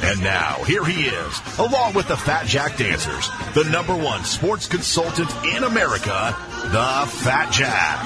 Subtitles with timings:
[0.00, 4.68] And now, here he is, along with the Fat Jack Dancers, the number one sports
[4.68, 6.36] consultant in America,
[6.70, 7.98] the Fat Jack.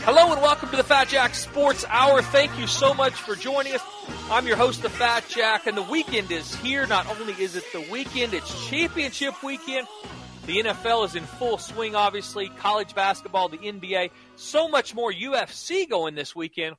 [0.00, 2.20] Hello and welcome to the Fat Jack Sports Hour.
[2.20, 3.82] Thank you so much for joining us.
[4.28, 6.84] I'm your host, the Fat Jack, and the weekend is here.
[6.86, 9.86] Not only is it the weekend, it's championship weekend.
[10.46, 12.48] The NFL is in full swing, obviously.
[12.58, 16.76] College basketball, the NBA, so much more UFC going this weekend.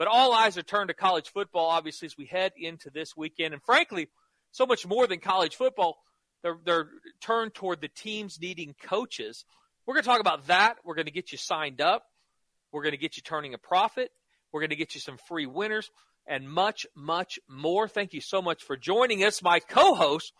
[0.00, 3.52] But all eyes are turned to college football, obviously, as we head into this weekend.
[3.52, 4.08] And frankly,
[4.50, 5.98] so much more than college football,
[6.42, 6.88] they're, they're
[7.20, 9.44] turned toward the teams needing coaches.
[9.84, 10.76] We're going to talk about that.
[10.86, 12.04] We're going to get you signed up.
[12.72, 14.10] We're going to get you turning a profit.
[14.54, 15.90] We're going to get you some free winners
[16.26, 17.86] and much, much more.
[17.86, 19.42] Thank you so much for joining us.
[19.42, 20.32] My co host,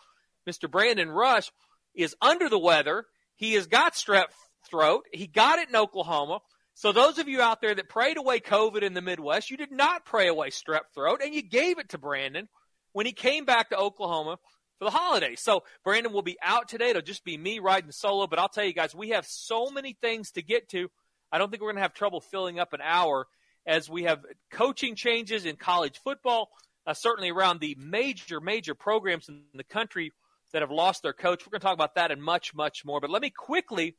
[0.49, 0.71] Mr.
[0.71, 1.53] Brandon Rush,
[1.95, 3.05] is under the weather.
[3.37, 4.29] He has got strep
[4.71, 5.05] throat.
[5.13, 6.39] He got it in Oklahoma.
[6.81, 9.71] So those of you out there that prayed away COVID in the Midwest, you did
[9.71, 12.49] not pray away strep throat, and you gave it to Brandon
[12.95, 14.39] when he came back to Oklahoma
[14.79, 15.43] for the holidays.
[15.43, 16.89] So Brandon will be out today.
[16.89, 18.27] It'll just be me riding solo.
[18.27, 20.91] But I'll tell you guys, we have so many things to get to.
[21.31, 23.27] I don't think we're going to have trouble filling up an hour
[23.67, 26.49] as we have coaching changes in college football,
[26.87, 30.15] uh, certainly around the major, major programs in the country
[30.55, 31.45] that have lost their coach.
[31.45, 33.03] We're going to talk about that and much, much more.
[33.03, 33.97] But let me quickly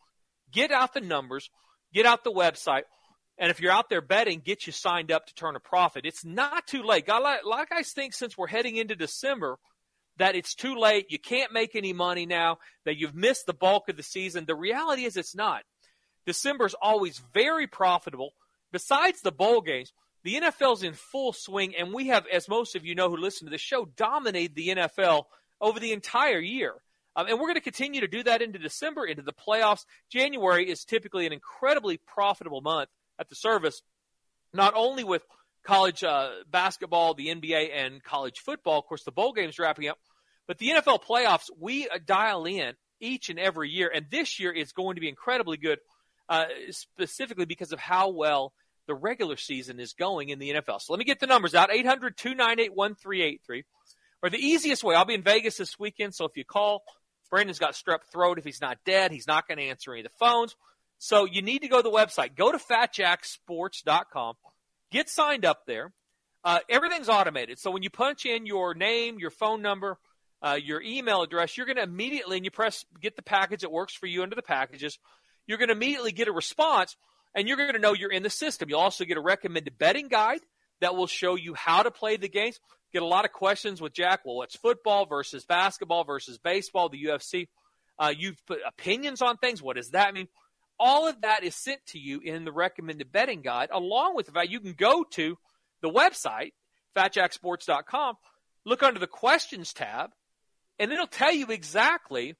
[0.51, 1.51] get out the numbers
[1.93, 2.83] get out the website.
[3.37, 6.05] And if you're out there betting, get you signed up to turn a profit.
[6.05, 7.07] It's not too late.
[7.07, 9.57] a lot of guys think since we're heading into December
[10.17, 11.07] that it's too late.
[11.09, 14.45] You can't make any money now, that you've missed the bulk of the season.
[14.45, 15.63] The reality is it's not.
[16.25, 18.31] December is always very profitable.
[18.71, 19.91] Besides the bowl games,
[20.23, 23.47] the NFL's in full swing, and we have, as most of you know who listen
[23.47, 25.23] to this show, dominated the NFL
[25.59, 26.75] over the entire year.
[27.15, 29.85] Um, and we're going to continue to do that into December, into the playoffs.
[30.09, 32.89] January is typically an incredibly profitable month
[33.19, 33.81] at the service,
[34.53, 35.23] not only with
[35.63, 38.79] college uh, basketball, the NBA, and college football.
[38.79, 39.99] Of course, the bowl games wrapping up,
[40.47, 43.91] but the NFL playoffs, we uh, dial in each and every year.
[43.93, 45.79] And this year is going to be incredibly good,
[46.29, 48.53] uh, specifically because of how well
[48.87, 50.81] the regular season is going in the NFL.
[50.81, 53.63] So let me get the numbers out 800 298 1383.
[54.23, 56.13] Or the easiest way, I'll be in Vegas this weekend.
[56.13, 56.83] So if you call,
[57.31, 58.37] Brandon's got strep throat.
[58.37, 60.55] If he's not dead, he's not going to answer any of the phones.
[60.99, 62.35] So you need to go to the website.
[62.35, 64.35] Go to fatjacksports.com.
[64.91, 65.93] Get signed up there.
[66.43, 67.57] Uh, everything's automated.
[67.57, 69.97] So when you punch in your name, your phone number,
[70.43, 73.71] uh, your email address, you're going to immediately, and you press get the package that
[73.71, 74.99] works for you under the packages,
[75.47, 76.97] you're going to immediately get a response
[77.33, 78.69] and you're going to know you're in the system.
[78.69, 80.41] You'll also get a recommended betting guide
[80.81, 82.59] that will show you how to play the games
[82.91, 84.21] get a lot of questions with Jack.
[84.25, 87.47] Well, what's football versus basketball versus baseball, the UFC?
[87.97, 89.61] Uh, you've put opinions on things.
[89.61, 90.27] What does that mean?
[90.79, 94.31] All of that is sent to you in the recommended betting guide, along with the
[94.31, 95.37] fact you can go to
[95.81, 96.53] the website,
[96.95, 98.15] fatjacksports.com,
[98.65, 100.09] look under the questions tab,
[100.79, 102.35] and it'll tell you exactly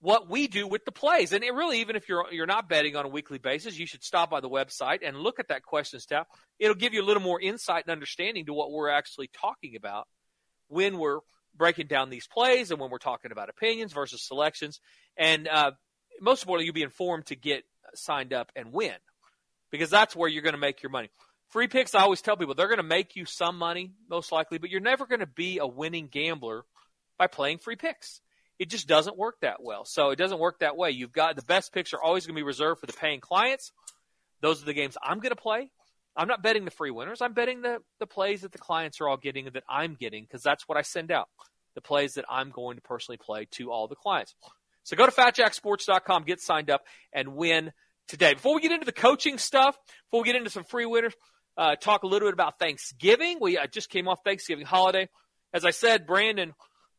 [0.00, 1.32] what we do with the plays.
[1.32, 4.04] And it really, even if you're you're not betting on a weekly basis, you should
[4.04, 6.26] stop by the website and look at that questions tab.
[6.58, 10.06] It'll give you a little more insight and understanding to what we're actually talking about
[10.68, 11.20] when we're
[11.56, 14.80] breaking down these plays and when we're talking about opinions versus selections.
[15.16, 15.72] And uh,
[16.20, 17.64] most importantly, you'll be informed to get
[17.94, 18.94] signed up and win
[19.70, 21.08] because that's where you're going to make your money.
[21.48, 24.58] Free picks, I always tell people they're going to make you some money, most likely,
[24.58, 26.64] but you're never going to be a winning gambler
[27.18, 28.20] by playing free picks
[28.58, 29.84] it just doesn't work that well.
[29.84, 30.90] So it doesn't work that way.
[30.90, 33.72] You've got the best picks are always going to be reserved for the paying clients.
[34.40, 35.70] Those are the games I'm going to play.
[36.16, 37.20] I'm not betting the free winners.
[37.20, 40.42] I'm betting the, the plays that the clients are all getting that I'm getting because
[40.42, 41.28] that's what I send out.
[41.74, 44.34] The plays that I'm going to personally play to all the clients.
[44.84, 46.82] So go to fatjacksports.com, get signed up,
[47.12, 47.72] and win
[48.08, 48.34] today.
[48.34, 49.76] Before we get into the coaching stuff,
[50.06, 51.12] before we get into some free winners,
[51.58, 53.38] uh, talk a little bit about Thanksgiving.
[53.40, 55.08] We uh, just came off Thanksgiving holiday.
[55.52, 56.54] As I said, Brandon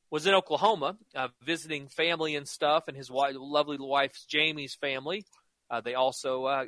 [0.09, 5.25] was in Oklahoma uh, visiting family and stuff, and his wife, lovely wife's Jamie's family.
[5.69, 6.65] Uh, they also uh,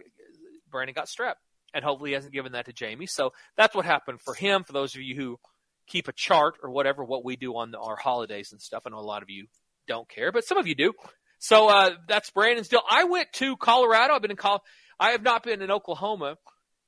[0.69, 1.35] Brandon got strep,
[1.73, 3.07] and hopefully he hasn't given that to Jamie.
[3.07, 4.63] So that's what happened for him.
[4.63, 5.39] For those of you who
[5.87, 8.83] keep a chart or whatever, what we do on our holidays and stuff.
[8.85, 9.47] I know a lot of you
[9.87, 10.93] don't care, but some of you do.
[11.39, 12.81] So uh, that's Brandon's deal.
[12.89, 14.13] I went to Colorado.
[14.13, 14.63] I've been in Col-
[14.99, 16.35] I have not been in Oklahoma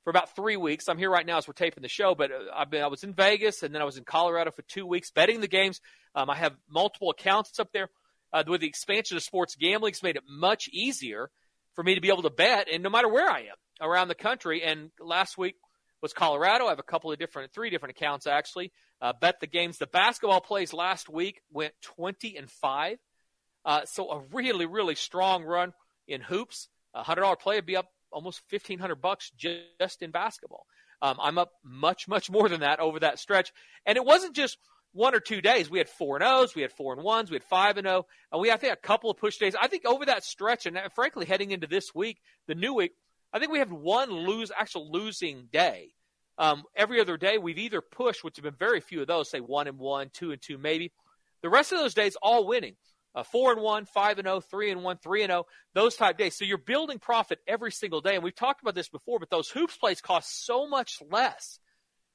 [0.03, 0.88] for about three weeks.
[0.88, 3.03] I'm here right now as we're taping the show, but uh, I've been I was
[3.03, 5.80] in Vegas and then I was in Colorado for two weeks betting the games.
[6.15, 7.89] Um, I have multiple accounts up there.
[8.33, 11.30] Uh, with the expansion of sports gambling, it's made it much easier
[11.75, 14.15] for me to be able to bet, and no matter where I am around the
[14.15, 14.63] country.
[14.63, 15.56] And last week
[16.01, 16.65] was Colorado.
[16.65, 18.71] I have a couple of different, three different accounts actually.
[19.01, 19.77] Uh, bet the games.
[19.77, 22.97] The basketball plays last week went 20 and five.
[23.65, 25.74] Uh, so a really, really strong run
[26.07, 26.68] in hoops.
[26.94, 30.65] A hundred dollar play would be up almost 1500 bucks just in basketball.
[31.01, 33.51] Um, I'm up much, much more than that over that stretch.
[33.85, 34.57] And it wasn't just
[34.93, 35.69] one or two days.
[35.69, 38.05] We had four and O's, we had four and ones, we had five and O,
[38.31, 39.55] and we I think a couple of push days.
[39.59, 42.91] I think over that stretch, and uh, frankly, heading into this week, the new week,
[43.33, 45.93] I think we have one lose actual losing day.
[46.37, 49.39] Um, every other day, we've either pushed, which have been very few of those, say
[49.39, 50.91] one and one, two and two, maybe.
[51.41, 52.75] The rest of those days, all winning.
[53.13, 56.17] Uh, four and one, five and oh, three and one, three and oh, those type
[56.17, 56.37] days.
[56.37, 58.15] So you're building profit every single day.
[58.15, 61.59] And we've talked about this before, but those hoops plays cost so much less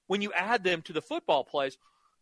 [0.06, 1.76] when you add them to the football plays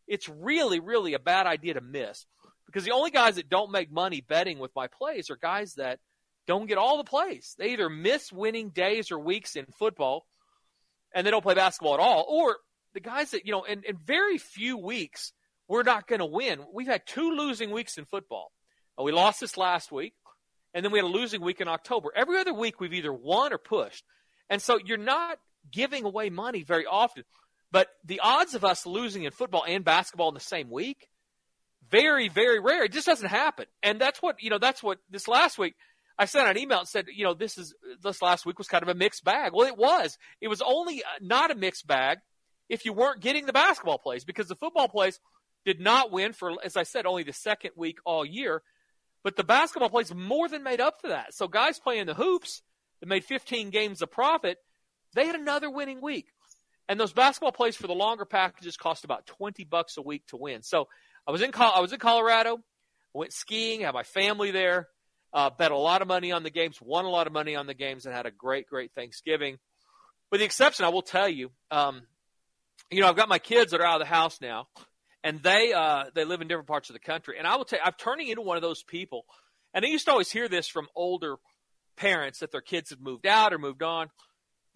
[0.07, 2.27] it's really, really a bad idea to miss
[2.67, 5.99] because the only guys that don't make money betting with my plays are guys that
[6.47, 7.55] don't get all the plays.
[7.59, 10.27] They either miss winning days or weeks in football
[11.15, 12.57] and they don't play basketball at all, or
[12.93, 15.33] the guys that, you know, in, in very few weeks,
[15.69, 16.61] we're not going to win.
[16.73, 18.51] We've had two losing weeks in football.
[19.03, 20.15] We lost this last week,
[20.73, 22.11] and then we had a losing week in October.
[22.15, 24.05] Every other week, we've either won or pushed.
[24.49, 25.39] And so you're not
[25.71, 27.25] giving away money very often.
[27.73, 31.09] But the odds of us losing in football and basketball in the same week,
[31.91, 32.85] very, very rare.
[32.85, 33.67] It just doesn't happen.
[33.83, 35.75] And that's what, you know, that's what this last week,
[36.17, 38.83] I sent an email and said, you know, this is, this last week was kind
[38.83, 39.53] of a mixed bag.
[39.53, 40.17] Well, it was.
[40.41, 42.19] It was only uh, not a mixed bag
[42.69, 45.19] if you weren't getting the basketball plays because the football plays
[45.65, 48.63] did not win for, as I said, only the second week all year.
[49.25, 51.35] But the basketball plays more than made up for that.
[51.35, 52.63] So guys playing the hoops
[53.01, 54.59] that made 15 games of profit,
[55.15, 56.27] they had another winning week.
[56.89, 60.37] And those basketball plays for the longer packages cost about 20 bucks a week to
[60.37, 60.63] win.
[60.63, 60.89] So
[61.27, 64.89] I was in I was in Colorado, I went skiing, had my family there,
[65.33, 67.67] uh, bet a lot of money on the games, won a lot of money on
[67.67, 69.57] the games, and had a great, great Thanksgiving.
[70.31, 72.03] With the exception, I will tell you, um,
[72.91, 74.69] you know, I've got my kids that are out of the house now,
[75.25, 77.37] and they uh, they live in different parts of the country.
[77.39, 79.25] And I will tell you, I'm turning into one of those people.
[79.73, 81.37] And I used to always hear this from older
[81.97, 84.11] parents that their kids had moved out or moved on,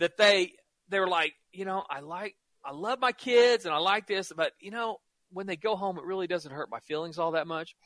[0.00, 0.54] that they
[0.88, 2.34] they were like, you know, I like,
[2.64, 4.96] I love my kids and I like this, but you know,
[5.30, 7.76] when they go home, it really doesn't hurt my feelings all that much.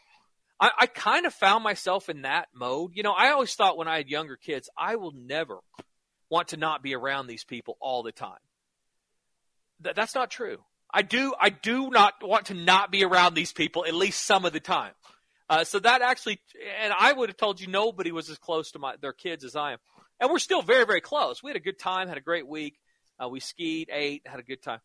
[0.60, 2.92] I, I kind of found myself in that mode.
[2.94, 5.58] You know, I always thought when I had younger kids, I will never
[6.30, 8.38] want to not be around these people all the time.
[9.82, 10.58] Th- that's not true.
[10.92, 14.44] I do, I do not want to not be around these people at least some
[14.44, 14.92] of the time.
[15.48, 16.40] Uh, so that actually,
[16.82, 19.56] and I would have told you nobody was as close to my their kids as
[19.56, 19.78] I am,
[20.20, 21.42] and we're still very, very close.
[21.42, 22.78] We had a good time, had a great week.
[23.22, 24.80] Uh, we skied, ate, had a good time.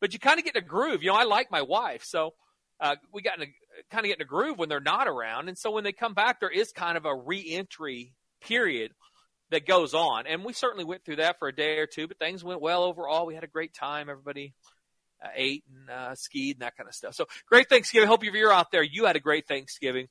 [0.00, 1.02] But you kind of get in a groove.
[1.02, 2.34] You know, I like my wife, so
[2.80, 3.46] uh, we got in a
[3.90, 6.14] kind of get in a groove when they're not around, and so when they come
[6.14, 8.92] back, there is kind of a re-entry period
[9.50, 12.06] that goes on, and we certainly went through that for a day or two.
[12.06, 13.26] But things went well overall.
[13.26, 14.08] We had a great time.
[14.08, 14.54] Everybody
[15.24, 17.14] uh, ate and uh, skied and that kind of stuff.
[17.14, 18.08] So great Thanksgiving.
[18.08, 20.08] Hope you're out there, you had a great Thanksgiving,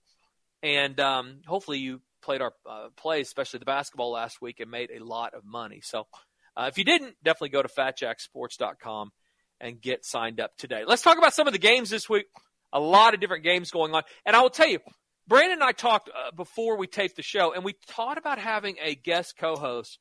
[0.63, 4.91] and um, hopefully you played our uh, plays, especially the basketball last week, and made
[4.91, 5.81] a lot of money.
[5.83, 6.07] So
[6.55, 9.11] uh, if you didn't, definitely go to fatjacksports.com
[9.59, 10.83] and get signed up today.
[10.85, 12.25] Let's talk about some of the games this week.
[12.73, 14.03] A lot of different games going on.
[14.25, 14.79] And I will tell you,
[15.27, 18.77] Brandon and I talked uh, before we taped the show, and we thought about having
[18.81, 19.99] a guest co host.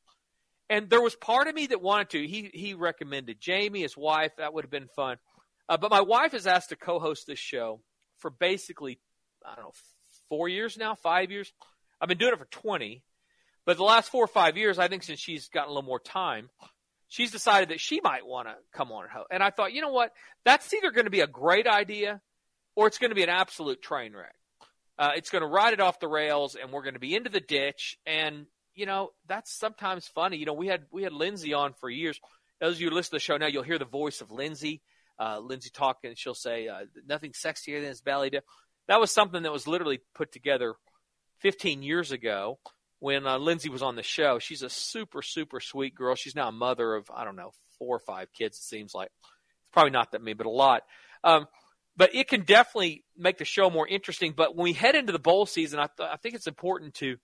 [0.71, 2.27] And there was part of me that wanted to.
[2.27, 4.31] He, he recommended Jamie, his wife.
[4.39, 5.17] That would have been fun.
[5.69, 7.81] Uh, but my wife has asked to co host this show
[8.19, 9.01] for basically,
[9.45, 9.73] I don't know,
[10.29, 11.53] four years now, five years.
[12.01, 13.03] I've been doing it for 20.
[13.67, 16.01] But the last four or five years, I think since she's gotten a little more
[16.01, 16.49] time,
[17.09, 19.93] she's decided that she might want to come on and And I thought, you know
[19.93, 20.13] what?
[20.45, 22.21] That's either going to be a great idea
[22.75, 24.35] or it's going to be an absolute train wreck.
[24.99, 27.31] Uh, it's going to ride it off the rails and we're going to be into
[27.31, 27.99] the ditch.
[28.07, 30.37] And, you know, that's sometimes funny.
[30.37, 32.21] You know, we had, we had Lindsay on for years.
[32.61, 34.83] As you listen to the show now, you'll hear the voice of Lindsay.
[35.19, 38.31] Uh, Lindsay talking, she'll say, uh, nothing sexier than his belly.
[38.89, 40.75] That was something that was literally put together
[41.41, 42.59] 15 years ago
[43.01, 44.39] when uh, Lindsay was on the show.
[44.39, 46.15] She's a super, super sweet girl.
[46.15, 49.11] She's now a mother of, I don't know, four or five kids, it seems like.
[49.23, 50.83] It's probably not that many, but a lot.
[51.25, 51.49] Um,
[51.97, 54.33] but it can definitely make the show more interesting.
[54.37, 57.17] But when we head into the bowl season, I, th- I think it's important to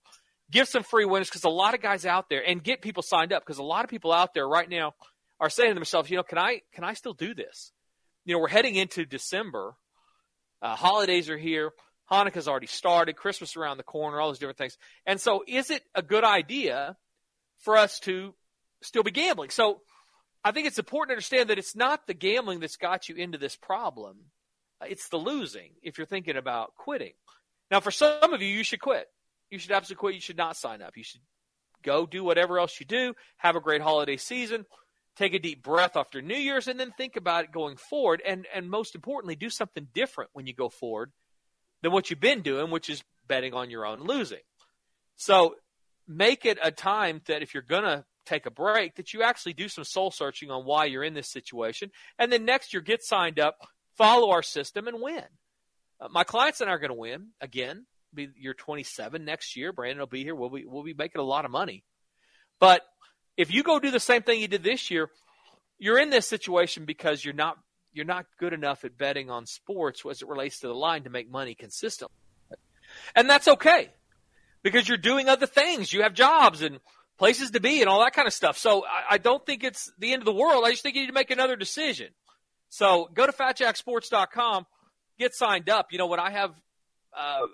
[0.51, 3.33] give some free winners because a lot of guys out there and get people signed
[3.33, 4.93] up because a lot of people out there right now
[5.39, 7.71] are saying to themselves, you know, can I can I still do this?
[8.25, 9.75] You know, we're heading into December.
[10.61, 11.71] Uh, holidays are here.
[12.11, 13.15] Hanukkah's already started.
[13.15, 14.19] Christmas around the corner.
[14.19, 14.77] All those different things.
[15.05, 16.95] And so, is it a good idea
[17.59, 18.33] for us to
[18.81, 19.49] still be gambling?
[19.49, 19.81] So,
[20.43, 23.37] I think it's important to understand that it's not the gambling that's got you into
[23.37, 24.17] this problem.
[24.85, 27.13] It's the losing if you're thinking about quitting.
[27.69, 29.07] Now, for some of you, you should quit.
[29.49, 30.15] You should absolutely quit.
[30.15, 30.97] You should not sign up.
[30.97, 31.21] You should
[31.83, 33.13] go do whatever else you do.
[33.37, 34.65] Have a great holiday season.
[35.15, 38.21] Take a deep breath after New Year's and then think about it going forward.
[38.25, 41.11] And, and most importantly, do something different when you go forward
[41.81, 44.41] than what you've been doing, which is betting on your own losing.
[45.15, 45.55] So
[46.07, 49.53] make it a time that if you're going to take a break, that you actually
[49.53, 51.89] do some soul searching on why you're in this situation.
[52.19, 53.57] And then next year, get signed up,
[53.95, 55.23] follow our system, and win.
[55.99, 57.85] Uh, my clients and I are going to win again.
[58.13, 59.73] Be you're 27 next year.
[59.73, 60.35] Brandon will be here.
[60.35, 61.83] We'll be we'll be making a lot of money.
[62.59, 62.81] But
[63.35, 65.09] if you go do the same thing you did this year,
[65.77, 67.57] you're in this situation because you're not
[67.93, 71.09] you're not good enough at betting on sports as it relates to the line to
[71.09, 72.15] make money consistently.
[73.15, 73.89] And that's okay
[74.63, 75.91] because you're doing other things.
[75.91, 76.79] You have jobs and
[77.17, 78.57] places to be and all that kind of stuff.
[78.57, 80.63] So I, I don't think it's the end of the world.
[80.65, 82.09] I just think you need to make another decision.
[82.69, 84.65] So go to fatjacksports.com,
[85.17, 85.87] get signed up.
[85.91, 86.51] You know, when I have
[87.17, 87.47] uh,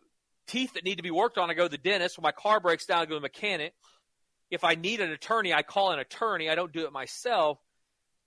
[0.48, 2.18] teeth that need to be worked on, I go to the dentist.
[2.18, 3.74] When my car breaks down, I go to the mechanic.
[4.50, 6.50] If I need an attorney, I call an attorney.
[6.50, 7.58] I don't do it myself.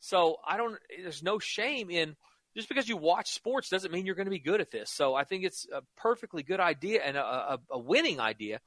[0.00, 0.76] So I don't.
[1.02, 2.16] There's no shame in
[2.56, 4.90] just because you watch sports doesn't mean you're going to be good at this.
[4.90, 8.60] So I think it's a perfectly good idea and a, a, a winning idea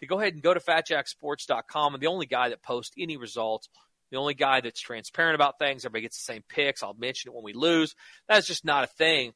[0.00, 1.94] to go ahead and go to fatjacksports.com.
[1.94, 3.68] And the only guy that posts any results,
[4.10, 6.82] the only guy that's transparent about things, everybody gets the same picks.
[6.82, 7.94] I'll mention it when we lose.
[8.28, 9.32] That's just not a thing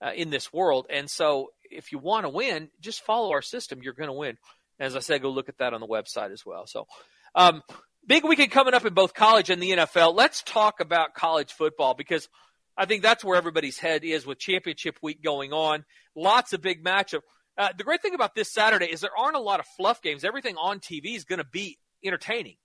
[0.00, 0.86] uh, in this world.
[0.88, 3.80] And so if you want to win, just follow our system.
[3.82, 4.36] You're going to win.
[4.78, 6.66] As I said, go look at that on the website as well.
[6.66, 6.86] So,
[7.34, 7.62] um,
[8.06, 10.14] big weekend coming up in both college and the NFL.
[10.14, 12.28] Let's talk about college football because
[12.76, 15.84] I think that's where everybody's head is with championship week going on.
[16.16, 17.20] Lots of big matchup.
[17.56, 20.24] Uh, the great thing about this Saturday is there aren't a lot of fluff games.
[20.24, 22.56] Everything on TV is going to be entertaining.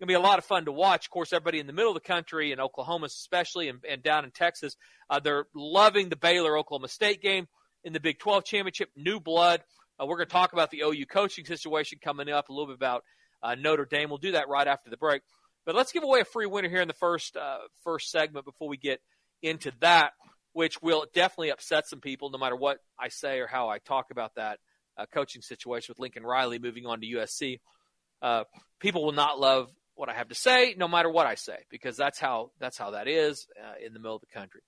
[0.00, 1.06] Going to be a lot of fun to watch.
[1.06, 4.24] Of course, everybody in the middle of the country, in Oklahoma especially, and, and down
[4.24, 4.76] in Texas,
[5.08, 7.46] uh, they're loving the Baylor Oklahoma State game
[7.84, 8.90] in the Big 12 championship.
[8.96, 9.62] New blood.
[10.00, 12.76] Uh, we're going to talk about the OU coaching situation coming up, a little bit
[12.76, 13.04] about
[13.42, 14.08] uh, Notre Dame.
[14.08, 15.22] We'll do that right after the break.
[15.64, 18.68] But let's give away a free winner here in the first uh, first segment before
[18.68, 19.00] we get
[19.42, 20.12] into that,
[20.52, 24.06] which will definitely upset some people, no matter what I say or how I talk
[24.10, 24.58] about that
[24.96, 27.60] uh, coaching situation with Lincoln Riley moving on to USC.
[28.20, 28.44] Uh,
[28.80, 31.96] people will not love what I have to say, no matter what I say, because
[31.96, 34.62] that's how that's how that is uh, in the middle of the country.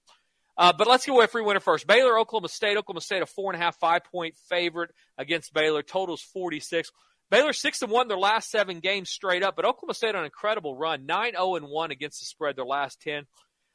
[0.57, 1.87] Uh, but let's a free winner first.
[1.87, 2.77] Baylor, Oklahoma State.
[2.77, 5.83] Oklahoma State a four and a half, five point favorite against Baylor.
[5.83, 6.91] Totals forty six.
[7.31, 10.25] Baylor six and one their last seven games straight up, but Oklahoma State on an
[10.27, 13.25] incredible run, 9-0 and one against the spread their last ten.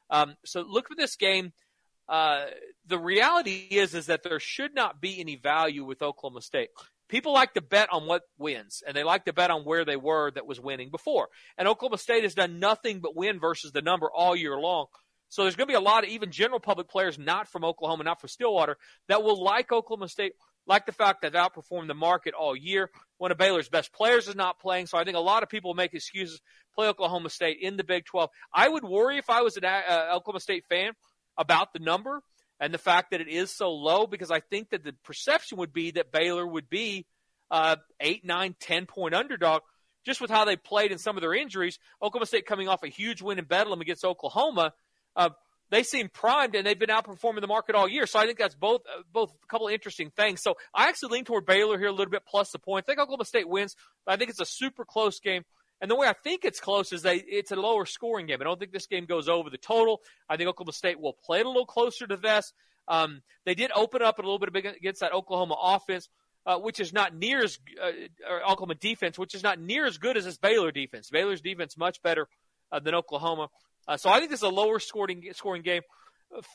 [0.10, 1.52] Um, so look for this game.
[2.08, 2.46] Uh,
[2.88, 6.70] the reality is is that there should not be any value with Oklahoma State.
[7.10, 9.98] People like to bet on what wins, and they like to bet on where they
[9.98, 11.28] were that was winning before.
[11.58, 14.86] And Oklahoma State has done nothing but win versus the number all year long.
[15.30, 18.04] So there's going to be a lot of even general public players not from Oklahoma,
[18.04, 20.34] not from Stillwater, that will like Oklahoma State,
[20.66, 22.90] like the fact that they've outperformed the market all year.
[23.18, 25.74] One of Baylor's best players is not playing, so I think a lot of people
[25.76, 26.42] make excuses
[26.74, 28.30] play Oklahoma State in the Big 12.
[28.54, 30.94] I would worry if I was an uh, Oklahoma State fan
[31.38, 32.22] about the number
[32.60, 35.74] and the fact that it is so low because I think that the perception would
[35.74, 37.06] be that Baylor would be
[37.52, 39.62] uh, eight, nine, ten point underdog
[40.06, 41.78] just with how they played and some of their injuries.
[42.02, 44.74] Oklahoma State coming off a huge win in Bedlam against Oklahoma
[45.16, 45.30] uh,
[45.70, 48.08] they seem primed and they've been outperforming the market all year.
[48.08, 50.42] So I think that's both uh, both a couple of interesting things.
[50.42, 52.86] So I actually lean toward Baylor here a little bit plus the point.
[52.86, 53.76] I think Oklahoma State wins,
[54.06, 55.44] but I think it's a super close game.
[55.82, 58.42] And the way I think it's close is they it's a lower scoring game.
[58.42, 60.02] I don't think this game goes over the total.
[60.28, 62.52] I think Oklahoma State will play it a little closer to this.
[62.88, 66.10] Um, they did open up a little bit against that Oklahoma offense,
[66.46, 70.18] uh, which is not near as uh, Oklahoma defense, which is not near as good
[70.18, 71.10] as this Baylor defense.
[71.10, 72.28] Baylor's defense much better
[72.72, 73.50] uh, than Oklahoma.
[73.88, 75.82] Uh, so I think this is a lower scoring scoring game.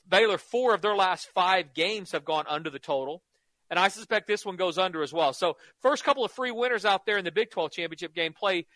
[0.09, 3.23] Baylor, four of their last five games have gone under the total.
[3.71, 5.33] And I suspect this one goes under as well.
[5.33, 8.67] So, first couple of free winners out there in the Big 12 championship game play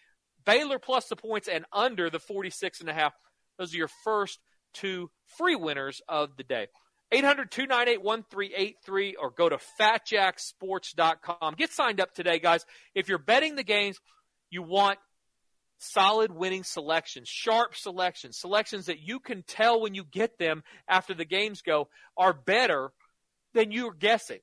[0.44, 3.12] Baylor plus the points and under the 46 and a half.
[3.58, 4.38] Those are your first
[4.72, 6.68] two free winners of the day.
[7.10, 11.54] 800 298 1383 or go to fatjacksports.com.
[11.54, 12.64] Get signed up today, guys.
[12.94, 13.98] If you're betting the games,
[14.50, 14.98] you want
[15.78, 21.14] solid winning selections, sharp selections, selections that you can tell when you get them after
[21.14, 22.90] the games go are better
[23.54, 24.40] than you're guessing.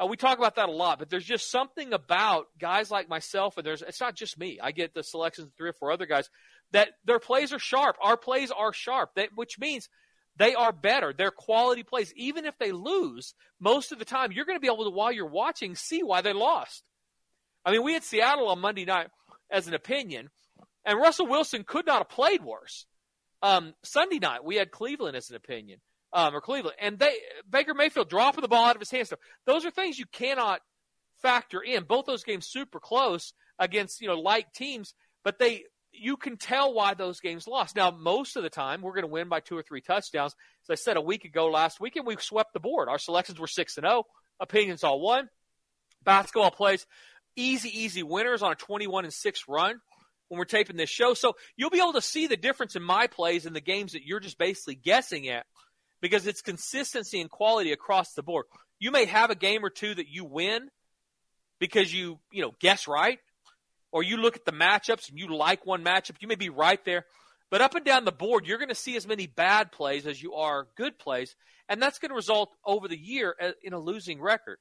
[0.00, 3.56] Uh, we talk about that a lot, but there's just something about guys like myself,
[3.56, 4.58] and there's it's not just me.
[4.62, 6.30] I get the selections of three or four other guys
[6.72, 7.96] that their plays are sharp.
[8.00, 9.88] Our plays are sharp, which means
[10.36, 11.12] they are better.
[11.12, 12.12] They're quality plays.
[12.16, 15.10] Even if they lose, most of the time you're going to be able to, while
[15.10, 16.84] you're watching, see why they lost.
[17.64, 19.08] I mean, we had Seattle on Monday night
[19.50, 20.30] as an opinion,
[20.88, 22.86] and Russell Wilson could not have played worse.
[23.42, 25.80] Um, Sunday night we had Cleveland as an opinion
[26.12, 27.14] um, or Cleveland, and they
[27.48, 29.12] Baker Mayfield dropping the ball out of his hands.
[29.46, 30.60] Those are things you cannot
[31.22, 31.84] factor in.
[31.84, 36.74] Both those games super close against you know like teams, but they you can tell
[36.74, 37.76] why those games lost.
[37.76, 40.34] Now, most of the time, we're going to win by two or three touchdowns.
[40.64, 42.88] As I said a week ago, last weekend, we swept the board.
[42.88, 44.04] Our selections were six and zero.
[44.06, 44.10] Oh.
[44.40, 45.28] Opinions all one.
[46.04, 46.86] Basketball plays
[47.36, 49.80] easy, easy winners on a twenty-one and six run
[50.28, 51.14] when we're taping this show.
[51.14, 54.04] So you'll be able to see the difference in my plays in the games that
[54.04, 55.46] you're just basically guessing at
[56.00, 58.46] because it's consistency and quality across the board.
[58.78, 60.68] You may have a game or two that you win
[61.58, 63.18] because you, you know, guess right,
[63.90, 66.16] or you look at the matchups and you like one matchup.
[66.20, 67.04] You may be right there.
[67.50, 70.22] But up and down the board, you're going to see as many bad plays as
[70.22, 71.34] you are good plays,
[71.68, 74.58] and that's going to result over the year uh, in a losing record.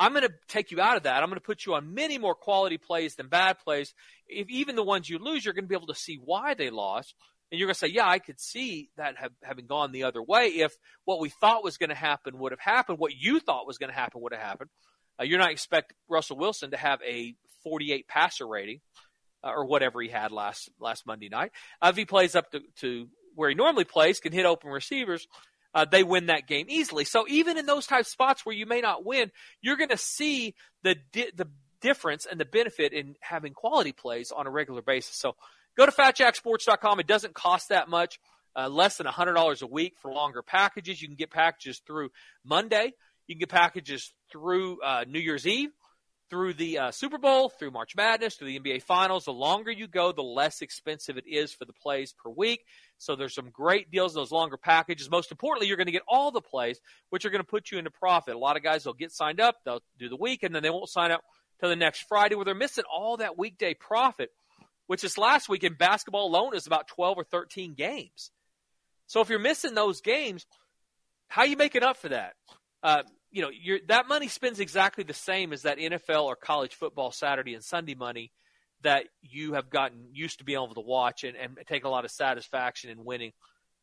[0.00, 1.22] I'm going to take you out of that.
[1.22, 3.94] I'm going to put you on many more quality plays than bad plays.
[4.26, 6.70] If even the ones you lose, you're going to be able to see why they
[6.70, 7.14] lost
[7.50, 10.22] and you're going to say, yeah, I could see that have, having gone the other
[10.22, 10.72] way if
[11.04, 13.90] what we thought was going to happen would have happened, what you thought was going
[13.90, 14.70] to happen would have happened.
[15.20, 18.80] Uh, you're not expect Russell Wilson to have a 48 passer rating
[19.44, 21.50] uh, or whatever he had last last Monday night.
[21.82, 25.26] Uh, if he plays up to, to where he normally plays, can hit open receivers,
[25.74, 27.04] uh, they win that game easily.
[27.04, 30.54] So even in those type spots where you may not win, you're going to see
[30.82, 31.48] the di- the
[31.80, 35.16] difference and the benefit in having quality plays on a regular basis.
[35.16, 35.34] So
[35.76, 37.00] Go to fatjacksports.com.
[37.00, 38.20] It doesn't cost that much,
[38.56, 41.00] uh, less than $100 a week for longer packages.
[41.00, 42.10] You can get packages through
[42.44, 42.92] Monday.
[43.26, 45.70] You can get packages through uh, New Year's Eve,
[46.28, 49.24] through the uh, Super Bowl, through March Madness, through the NBA Finals.
[49.24, 52.64] The longer you go, the less expensive it is for the plays per week.
[53.00, 55.10] So there's some great deals in those longer packages.
[55.10, 57.78] Most importantly, you're going to get all the plays, which are going to put you
[57.78, 58.34] into profit.
[58.34, 60.70] A lot of guys will get signed up, they'll do the week, and then they
[60.70, 61.22] won't sign up
[61.58, 64.30] till the next Friday, where they're missing all that weekday profit
[64.90, 68.32] which is last week in basketball alone is about 12 or 13 games.
[69.06, 70.44] So if you're missing those games,
[71.28, 72.34] how are you making up for that?
[72.82, 77.12] Uh, you know, that money spends exactly the same as that NFL or college football
[77.12, 78.32] Saturday and Sunday money
[78.82, 82.04] that you have gotten used to being able to watch and, and take a lot
[82.04, 83.32] of satisfaction in winning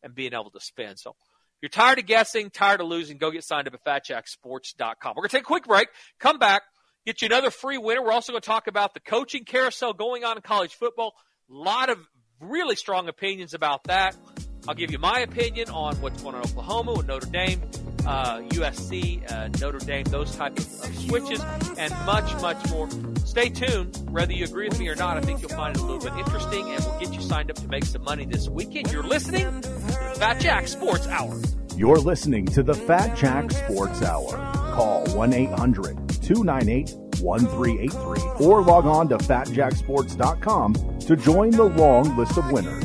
[0.04, 1.00] and being able to spend.
[1.00, 1.16] So if
[1.62, 5.14] you're tired of guessing, tired of losing, go get signed up at fatjacksports.com.
[5.16, 5.88] We're going to take a quick break,
[6.20, 6.64] come back.
[7.06, 8.04] Get you another free winner.
[8.04, 11.14] We're also going to talk about the coaching carousel going on in college football.
[11.50, 12.00] A lot of
[12.42, 14.16] really strong opinions about that.
[14.68, 17.62] I'll give you my opinion on what's going on in Oklahoma with Notre Dame,
[18.06, 21.42] uh, USC, uh, Notre Dame, those types of, of, switches,
[21.78, 22.90] and much, much more.
[23.38, 23.96] Stay tuned.
[24.10, 26.18] Whether you agree with me or not, I think you'll find it a little bit
[26.18, 28.92] interesting, and we'll get you signed up to make some money this weekend.
[28.92, 29.70] You're listening to
[30.16, 31.40] Fat Jack Sports Hour.
[31.76, 34.32] You're listening to the Fat Jack Sports Hour.
[34.74, 42.40] Call 1 800 298 1383 or log on to fatjacksports.com to join the long list
[42.40, 42.84] of winners.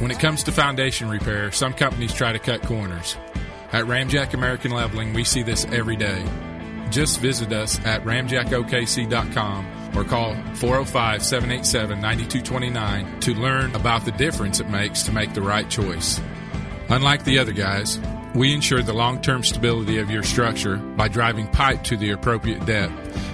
[0.00, 3.16] When it comes to foundation repair, some companies try to cut corners.
[3.72, 6.24] At Ramjack American Leveling, we see this every day.
[6.90, 14.58] Just visit us at ramjackokc.com or call 405 787 9229 to learn about the difference
[14.58, 16.20] it makes to make the right choice.
[16.88, 18.00] Unlike the other guys,
[18.34, 22.66] we ensure the long term stability of your structure by driving pipe to the appropriate
[22.66, 22.92] depth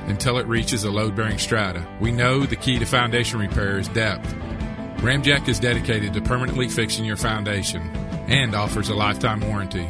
[0.08, 1.86] until it reaches a load bearing strata.
[1.98, 4.34] We know the key to foundation repair is depth.
[4.98, 7.82] Ramjack is dedicated to permanently fixing your foundation
[8.28, 9.88] and offers a lifetime warranty.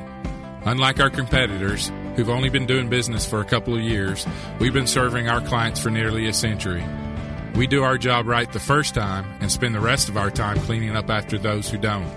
[0.66, 4.26] Unlike our competitors, who've only been doing business for a couple of years,
[4.58, 6.84] we've been serving our clients for nearly a century.
[7.54, 10.58] We do our job right the first time and spend the rest of our time
[10.58, 12.10] cleaning up after those who don't.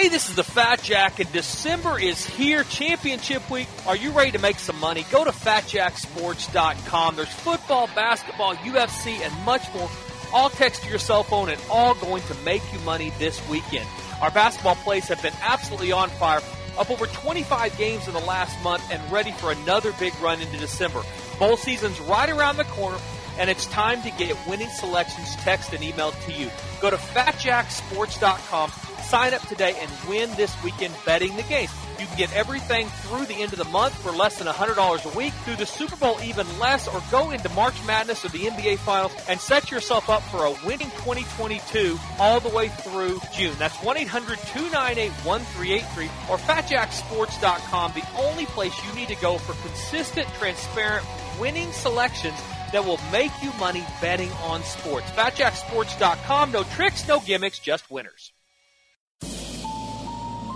[0.00, 2.64] Hey, this is the Fat Jack, and December is here.
[2.64, 3.68] Championship week.
[3.86, 5.04] Are you ready to make some money?
[5.10, 7.16] Go to fatjacksports.com.
[7.16, 9.90] There's football, basketball, UFC, and much more.
[10.32, 13.86] All text to your cell phone and all going to make you money this weekend.
[14.22, 16.40] Our basketball plays have been absolutely on fire,
[16.78, 20.56] up over 25 games in the last month and ready for another big run into
[20.56, 21.02] December.
[21.38, 22.96] Bowl season's right around the corner,
[23.38, 26.50] and it's time to get winning selections text and emailed to you.
[26.80, 28.70] Go to fatjacksports.com,
[29.10, 31.68] sign up today, and win this weekend betting the game.
[31.98, 35.08] You can get everything through the end of the month for less than $100 a
[35.18, 38.78] week, through the Super Bowl even less, or go into March Madness or the NBA
[38.78, 43.56] Finals and set yourself up for a winning 2022 all the way through June.
[43.58, 51.04] That's 1-800-298-1383 or fatjacksports.com, the only place you need to go for consistent, transparent,
[51.40, 52.40] winning selections
[52.72, 55.10] that will make you money betting on sports.
[55.10, 56.52] FatJackSports.com.
[56.52, 58.32] No tricks, no gimmicks, just winners.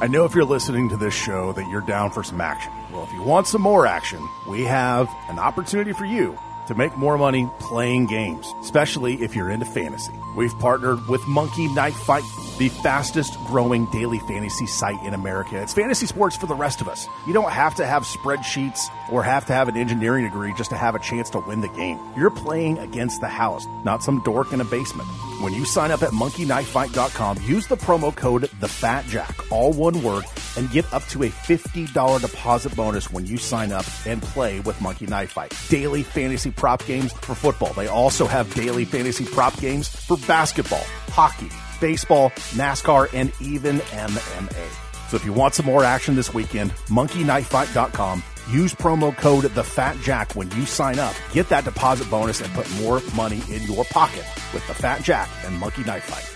[0.00, 2.72] I know if you're listening to this show that you're down for some action.
[2.92, 6.96] Well, if you want some more action, we have an opportunity for you to make
[6.96, 10.12] more money playing games, especially if you're into fantasy.
[10.34, 12.24] We've partnered with Monkey Knife Fight,
[12.58, 15.62] the fastest growing daily fantasy site in America.
[15.62, 17.06] It's fantasy sports for the rest of us.
[17.24, 18.80] You don't have to have spreadsheets
[19.12, 21.68] or have to have an engineering degree just to have a chance to win the
[21.68, 22.00] game.
[22.16, 25.08] You're playing against the house, not some dork in a basement.
[25.44, 30.24] When you sign up at monkeyknifefight.com, use the promo code TheFatJack, all one word,
[30.56, 34.80] and get up to a $50 deposit bonus when you sign up and play with
[34.80, 35.54] Monkey Knife Fight.
[35.68, 37.74] Daily fantasy prop games for football.
[37.74, 45.10] They also have daily fantasy prop games for basketball, hockey, baseball, NASCAR, and even MMA.
[45.10, 48.22] So if you want some more action this weekend, monkeyknifefight.com.
[48.50, 51.14] Use promo code TheFatJack when you sign up.
[51.32, 55.28] Get that deposit bonus and put more money in your pocket with The Fat Jack
[55.44, 56.34] and Monkey Knife Fight.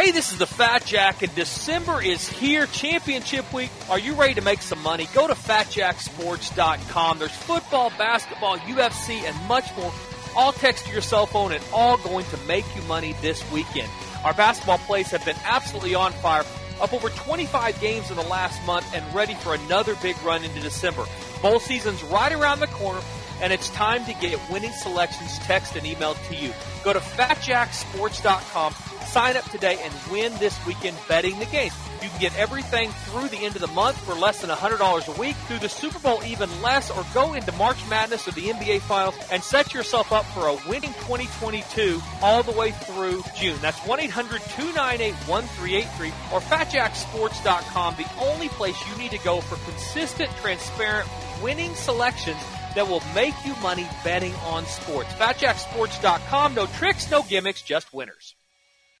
[0.00, 2.64] Hey, this is the Fat Jack, and December is here.
[2.66, 3.70] Championship week.
[3.90, 5.06] Are you ready to make some money?
[5.12, 7.18] Go to fatjacksports.com.
[7.18, 9.92] There's football, basketball, UFC, and much more.
[10.34, 13.90] All text to your cell phone and all going to make you money this weekend.
[14.24, 16.44] Our basketball plays have been absolutely on fire,
[16.80, 20.60] up over 25 games in the last month, and ready for another big run into
[20.60, 21.04] December.
[21.42, 23.00] Bowl season's right around the corner,
[23.42, 26.52] and it's time to get winning selections text and emailed to you.
[26.84, 28.74] Go to fatjacksports.com,
[29.06, 31.72] sign up today, and win this weekend betting the game.
[32.02, 35.20] You can get everything through the end of the month for less than $100 a
[35.20, 38.80] week, through the Super Bowl even less, or go into March Madness or the NBA
[38.80, 43.58] Finals and set yourself up for a winning 2022 all the way through June.
[43.60, 51.06] That's 1-800-298-1383 or fatjacksports.com, the only place you need to go for consistent, transparent,
[51.42, 52.42] winning selections
[52.74, 55.12] that will make you money betting on sports.
[55.14, 56.54] FatJackSports.com.
[56.54, 58.34] No tricks, no gimmicks, just winners.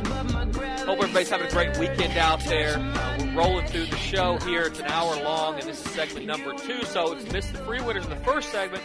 [0.86, 2.78] Hope everybody's having a great weekend out there.
[2.78, 4.62] Uh, we're rolling through the show here.
[4.62, 6.84] It's an hour long, and this is segment number two.
[6.84, 8.84] So if you missed the free winners in the first segment,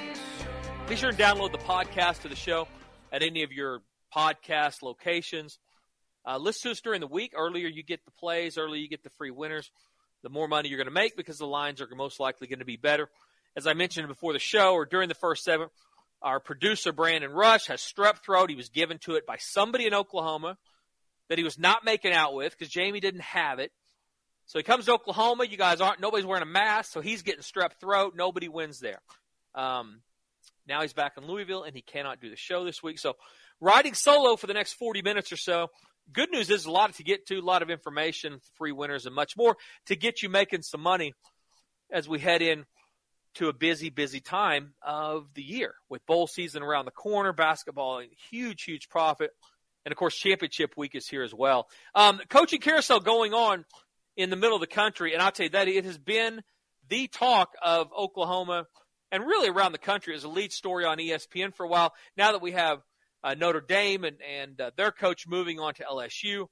[0.88, 2.66] be sure to download the podcast of the show
[3.12, 3.82] at any of your
[4.16, 5.58] podcast locations.
[6.26, 7.34] Uh, listen to us during the week.
[7.36, 9.70] Earlier you get the plays, earlier you get the free winners.
[10.22, 12.64] The more money you're going to make because the lines are most likely going to
[12.64, 13.10] be better.
[13.54, 15.70] As I mentioned before the show or during the first segment,
[16.22, 18.48] our producer Brandon Rush has strep throat.
[18.48, 20.56] He was given to it by somebody in Oklahoma
[21.30, 23.72] that he was not making out with because Jamie didn't have it.
[24.46, 25.44] So he comes to Oklahoma.
[25.44, 26.00] You guys aren't.
[26.00, 28.14] Nobody's wearing a mask, so he's getting strep throat.
[28.16, 29.00] Nobody wins there.
[29.54, 30.02] Um,
[30.66, 32.98] now he's back in Louisville, and he cannot do the show this week.
[32.98, 33.14] So
[33.60, 35.68] riding solo for the next 40 minutes or so.
[36.12, 39.14] Good news is a lot to get to, a lot of information, free winners, and
[39.14, 41.14] much more to get you making some money
[41.92, 42.64] as we head in
[43.36, 48.02] to a busy, busy time of the year with bowl season around the corner, basketball,
[48.30, 49.30] huge, huge profit.
[49.84, 51.68] And of course, championship week is here as well.
[51.94, 53.64] Um, coaching carousel going on
[54.16, 55.14] in the middle of the country.
[55.14, 56.42] And I'll tell you that it has been
[56.88, 58.66] the talk of Oklahoma
[59.12, 61.92] and really around the country as a lead story on ESPN for a while.
[62.16, 62.78] Now that we have
[63.24, 66.46] uh, Notre Dame and, and uh, their coach moving on to LSU,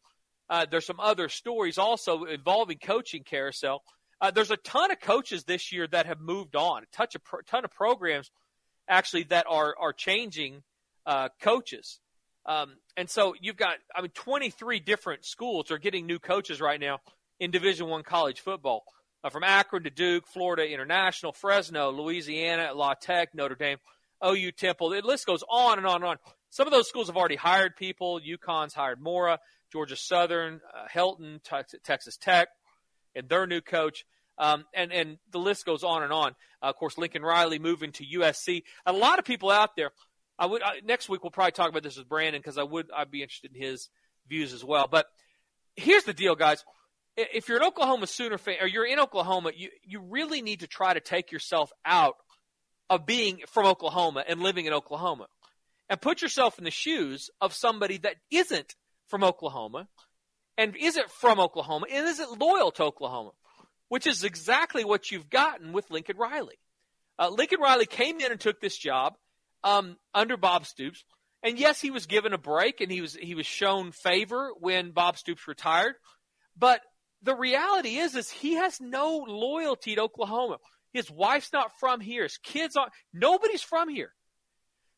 [0.51, 3.83] uh, there's some other stories also involving coaching carousel.
[4.21, 7.41] Uh, there's a ton of coaches this year that have moved on, a of pro-
[7.43, 8.31] ton of programs
[8.89, 10.63] actually that are are changing
[11.07, 12.01] uh, coaches.
[12.49, 16.81] Um, and so you've got, I mean, 23 different schools are getting new coaches right
[16.81, 16.99] now
[17.39, 18.85] in Division One college football,
[19.23, 23.79] uh, from Akron to Duke, Florida International, Fresno, Louisiana, La Tech, Notre Dame.
[24.25, 24.91] OU Temple.
[24.91, 26.17] The list goes on and on and on.
[26.51, 28.21] Some of those schools have already hired people.
[28.21, 29.39] UConn's hired Mora,
[29.71, 31.41] Georgia Southern, uh, Helton,
[31.85, 32.49] Texas Tech,
[33.15, 34.05] and their new coach.
[34.39, 36.31] Um, and and the list goes on and on.
[36.63, 38.63] Uh, of course, Lincoln Riley moving to USC.
[38.87, 39.91] A lot of people out there.
[40.39, 42.91] I would I, next week we'll probably talk about this with Brandon because I would
[42.97, 43.89] I'd be interested in his
[44.29, 44.89] views as well.
[44.91, 45.07] But
[45.77, 46.65] here's the deal, guys.
[47.17, 50.67] If you're an Oklahoma Sooner fan or you're in Oklahoma, you you really need to
[50.67, 52.17] try to take yourself out
[52.91, 55.27] of being from Oklahoma and living in Oklahoma,
[55.91, 58.75] and put yourself in the shoes of somebody that isn't
[59.09, 59.89] from Oklahoma
[60.57, 63.33] and isn't from Oklahoma and isn't loyal to Oklahoma
[63.89, 66.59] which is exactly what you've gotten with Lincoln Riley.
[67.19, 69.15] Uh, Lincoln Riley came in and took this job
[69.65, 71.05] um, under Bob Stoops,
[71.43, 74.91] and yes, he was given a break and he was he was shown favor when
[74.91, 75.95] Bob Stoops retired.
[76.57, 76.81] But
[77.23, 80.59] the reality is, is he has no loyalty to Oklahoma.
[80.93, 82.25] His wife's not from here.
[82.25, 84.13] His kids are nobody's from here.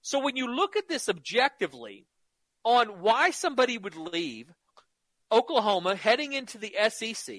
[0.02, 2.06] So when you look at this objectively
[2.64, 4.50] on why somebody would leave
[5.32, 7.36] Oklahoma heading into the SEC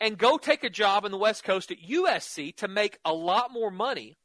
[0.00, 3.52] and go take a job in the West Coast at USC to make a lot
[3.52, 4.16] more money,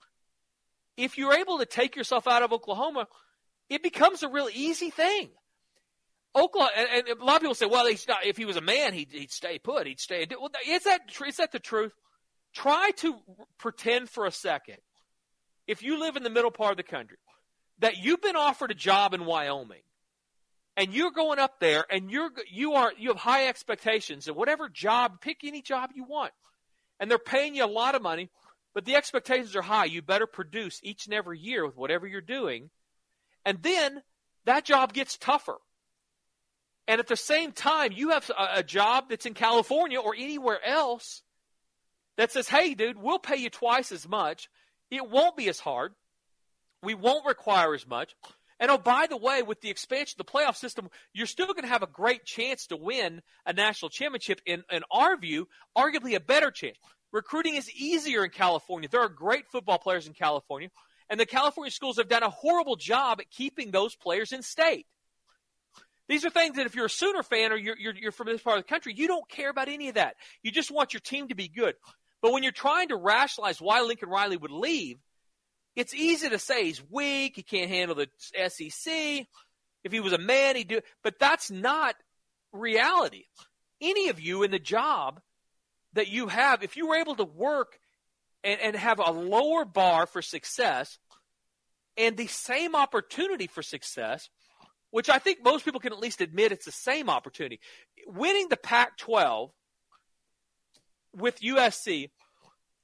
[0.97, 3.08] if you're able to take yourself out of Oklahoma,
[3.69, 5.29] it becomes a real easy thing.
[6.36, 8.62] Oklahoma, and, and a lot of people say, well, he's not, if he was a
[8.62, 9.88] man, he'd, he'd stay put.
[9.88, 10.27] He'd stay.
[10.29, 11.93] Well, is that, is that the truth?
[12.53, 13.15] Try to
[13.58, 14.77] pretend for a second,
[15.67, 17.17] if you live in the middle part of the country,
[17.79, 19.81] that you've been offered a job in Wyoming
[20.77, 24.69] and you're going up there and you're you are you have high expectations and whatever
[24.69, 26.31] job pick any job you want
[26.99, 28.29] and they're paying you a lot of money
[28.75, 29.85] but the expectations are high.
[29.85, 32.69] You better produce each and every year with whatever you're doing.
[33.45, 34.03] And then
[34.43, 35.57] that job gets tougher.
[36.88, 40.59] And at the same time you have a, a job that's in california or anywhere
[40.63, 41.23] else
[42.17, 44.49] that says hey dude we'll pay you twice as much.
[44.91, 45.93] It won't be as hard.
[46.83, 48.13] We won't require as much.
[48.59, 51.63] And oh, by the way, with the expansion of the playoff system, you're still going
[51.63, 54.39] to have a great chance to win a national championship.
[54.45, 56.77] In, in our view, arguably a better chance.
[57.15, 58.89] Recruiting is easier in California.
[58.89, 60.69] There are great football players in California,
[61.10, 64.86] and the California schools have done a horrible job at keeping those players in state.
[66.10, 68.41] These are things that if you're a Sooner fan or you're, you're, you're from this
[68.41, 70.17] part of the country, you don't care about any of that.
[70.43, 71.75] You just want your team to be good.
[72.21, 74.97] But when you're trying to rationalize why Lincoln Riley would leave,
[75.73, 78.10] it's easy to say he's weak, he can't handle the
[78.49, 79.25] SEC.
[79.86, 80.86] If he was a man, he'd do it.
[81.01, 81.95] But that's not
[82.51, 83.23] reality.
[83.80, 85.21] Any of you in the job
[85.95, 87.79] that you have, if you were able to work
[88.43, 90.97] and, and have a lower bar for success
[91.97, 94.29] and the same opportunity for success,
[94.91, 97.60] which I think most people can at least admit it's the same opportunity.
[98.08, 99.51] Winning the Pac 12
[101.13, 102.10] with USC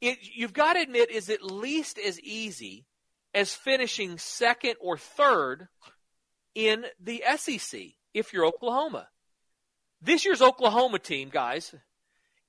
[0.01, 2.85] it, you've got to admit, is at least as easy
[3.33, 5.67] as finishing second or third
[6.55, 7.79] in the SEC
[8.13, 9.07] if you're Oklahoma.
[10.01, 11.73] This year's Oklahoma team, guys,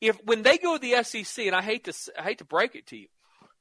[0.02, 2.74] if when they go to the SEC, and I hate to I hate to break
[2.74, 3.06] it to you,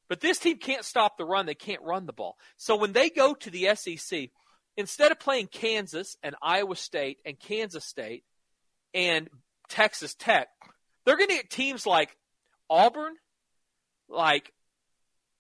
[0.10, 1.46] but this team can't stop the run.
[1.46, 2.36] They can't run the ball.
[2.58, 4.30] So when they go to the SEC,
[4.76, 8.24] instead of playing Kansas and Iowa State and Kansas State
[8.94, 9.30] and
[9.70, 10.50] Texas Tech,
[11.06, 12.18] they're going to get teams like
[12.70, 13.14] Auburn
[14.10, 14.52] like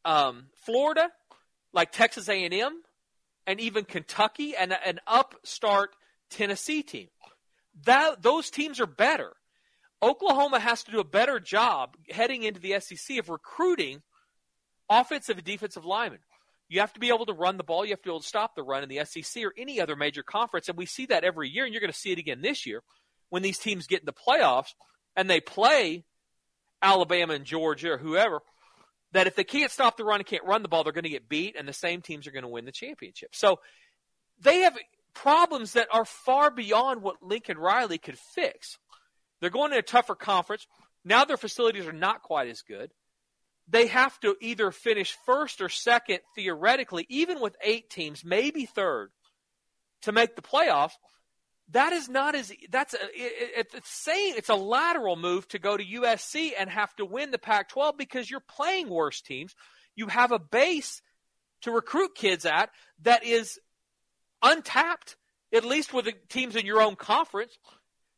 [0.06, 1.10] um, Florida,
[1.74, 2.82] like Texas A&M,
[3.48, 5.96] and even Kentucky and an upstart
[6.30, 7.08] Tennessee team.
[7.86, 9.34] That those teams are better.
[10.04, 14.02] Oklahoma has to do a better job heading into the SEC of recruiting
[14.90, 16.20] offensive and defensive linemen.
[16.70, 17.86] You have to be able to run the ball.
[17.86, 19.96] You have to be able to stop the run in the SEC or any other
[19.96, 20.70] major conference.
[20.70, 22.82] And we see that every year, and you're going to see it again this year
[23.30, 24.74] when these teams get in the playoffs
[25.16, 26.06] and they play
[26.82, 28.42] Alabama and Georgia or whoever
[29.12, 31.10] that if they can't stop the run and can't run the ball, they're going to
[31.10, 33.36] get beat, and the same teams are going to win the championship.
[33.36, 33.60] So
[34.40, 34.78] they have
[35.14, 38.78] problems that are far beyond what Lincoln Riley could fix.
[39.42, 40.66] They're going to a tougher conference.
[41.04, 42.92] Now their facilities are not quite as good.
[43.68, 49.12] They have to either finish first or second, theoretically, even with eight teams, maybe third,
[50.04, 50.94] to make the playoffs
[51.72, 55.76] that is not as that's a, it, it's saying it's a lateral move to go
[55.76, 59.56] to USC and have to win the Pac-12 because you're playing worse teams.
[59.96, 61.02] You have a base
[61.62, 62.70] to recruit kids at
[63.04, 63.60] that is
[64.42, 65.16] untapped,
[65.54, 67.58] at least with the teams in your own conference.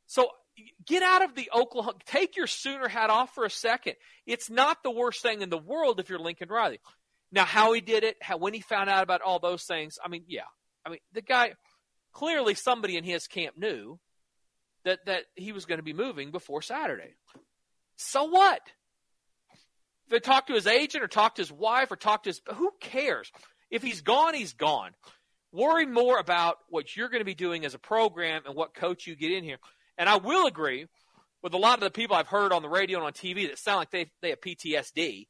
[0.08, 0.30] So
[0.86, 1.98] get out of the Oklahoma.
[2.06, 3.96] Take your Sooner hat off for a second.
[4.26, 6.80] It's not the worst thing in the world if you're Lincoln Riley.
[7.32, 10.08] Now, how he did it, how when he found out about all those things, I
[10.08, 10.42] mean, yeah,
[10.86, 11.54] I mean the guy
[12.14, 14.00] clearly somebody in his camp knew
[14.86, 17.16] that that he was going to be moving before Saturday.
[17.96, 18.62] So what?
[20.06, 22.42] If they talk to his agent or talk to his wife or talk to his
[22.56, 23.32] who cares?
[23.72, 24.92] If he's gone, he's gone.
[25.52, 29.08] Worry more about what you're going to be doing as a program and what coach
[29.08, 29.58] you get in here.
[29.98, 30.88] And I will agree
[31.42, 33.60] with a lot of the people I've heard on the radio and on TV that
[33.60, 35.28] sound like they they have PTSD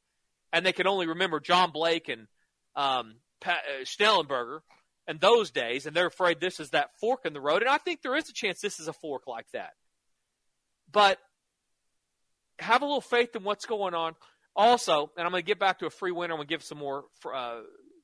[0.51, 2.27] and they can only remember John Blake and
[2.75, 4.59] um, Pat, uh, Schnellenberger
[5.07, 7.61] and those days, and they're afraid this is that fork in the road.
[7.61, 9.73] And I think there is a chance this is a fork like that.
[10.91, 11.17] But
[12.59, 14.15] have a little faith in what's going on.
[14.55, 16.33] Also, and I'm going to get back to a free winner.
[16.33, 17.61] I'm going to give some more, uh,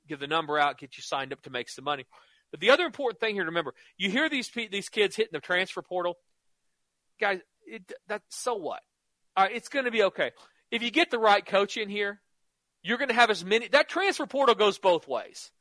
[0.07, 2.05] give the number out, get you signed up to make some money.
[2.51, 5.39] But the other important thing here to remember, you hear these these kids hitting the
[5.39, 6.17] transfer portal,
[7.19, 7.39] guys.
[7.65, 8.81] It, that's so what?
[9.37, 10.31] All right, it's going to be okay
[10.71, 12.19] if you get the right coach in here.
[12.81, 13.67] You're going to have as many.
[13.67, 15.51] That transfer portal goes both ways.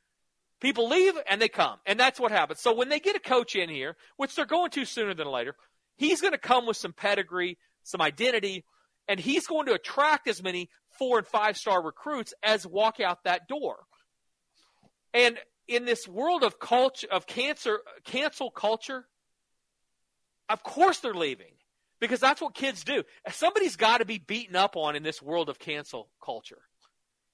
[0.61, 2.61] People leave and they come, and that's what happens.
[2.61, 5.55] So when they get a coach in here, which they're going to sooner than later,
[5.97, 8.65] he's going to come with some pedigree, some identity,
[9.09, 10.69] and he's going to attract as many
[10.99, 13.77] four and five star recruits as walk out that door.
[15.15, 19.07] And in this world of culture of cancer cancel culture,
[20.49, 21.53] of course they're leaving
[22.01, 23.03] because that's what kids do.
[23.31, 26.61] Somebody's got to be beaten up on in this world of cancel culture.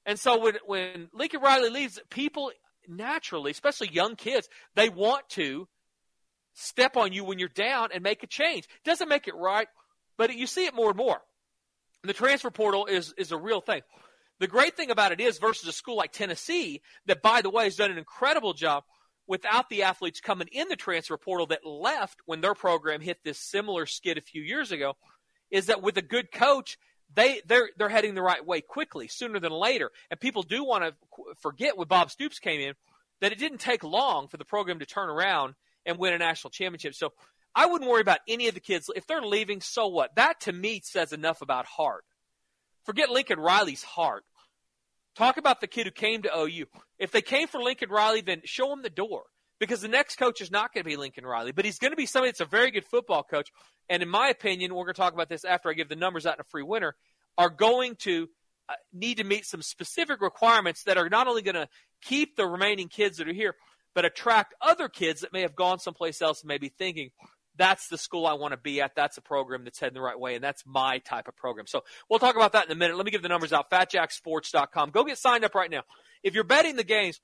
[0.06, 2.52] And so when when Lincoln Riley leaves, people
[2.88, 5.68] naturally, especially young kids, they want to
[6.54, 8.68] step on you when you're down and make a change.
[8.84, 9.68] Doesn't make it right,
[10.16, 11.20] but you see it more and more.
[12.02, 13.82] The transfer portal is is a real thing.
[14.40, 17.64] The great thing about it is versus a school like Tennessee that by the way
[17.64, 18.84] has done an incredible job
[19.26, 23.38] without the athletes coming in the transfer portal that left when their program hit this
[23.38, 24.94] similar skid a few years ago
[25.50, 26.78] is that with a good coach
[27.14, 30.84] they they're they're heading the right way quickly sooner than later and people do want
[30.84, 30.94] to
[31.40, 32.74] forget when Bob Stoops came in
[33.20, 35.54] that it didn't take long for the program to turn around
[35.86, 37.12] and win a national championship so
[37.54, 38.90] I wouldn't worry about any of the kids.
[38.94, 40.16] If they're leaving, so what?
[40.16, 42.04] That to me says enough about heart.
[42.84, 44.24] Forget Lincoln Riley's heart.
[45.16, 46.66] Talk about the kid who came to OU.
[46.98, 49.24] If they came for Lincoln Riley, then show him the door
[49.60, 51.96] because the next coach is not going to be Lincoln Riley, but he's going to
[51.96, 53.50] be somebody that's a very good football coach.
[53.88, 56.26] And in my opinion, we're going to talk about this after I give the numbers
[56.26, 56.96] out in a free winner,
[57.38, 58.28] are going to
[58.68, 61.68] uh, need to meet some specific requirements that are not only going to
[62.02, 63.54] keep the remaining kids that are here,
[63.94, 67.10] but attract other kids that may have gone someplace else and may be thinking,
[67.56, 68.94] that's the school I want to be at.
[68.94, 71.66] That's a program that's heading the right way, and that's my type of program.
[71.66, 72.96] So we'll talk about that in a minute.
[72.96, 73.70] Let me give the numbers out.
[73.70, 74.90] FatJackSports.com.
[74.90, 75.82] Go get signed up right now.
[76.22, 77.20] If you're betting the games,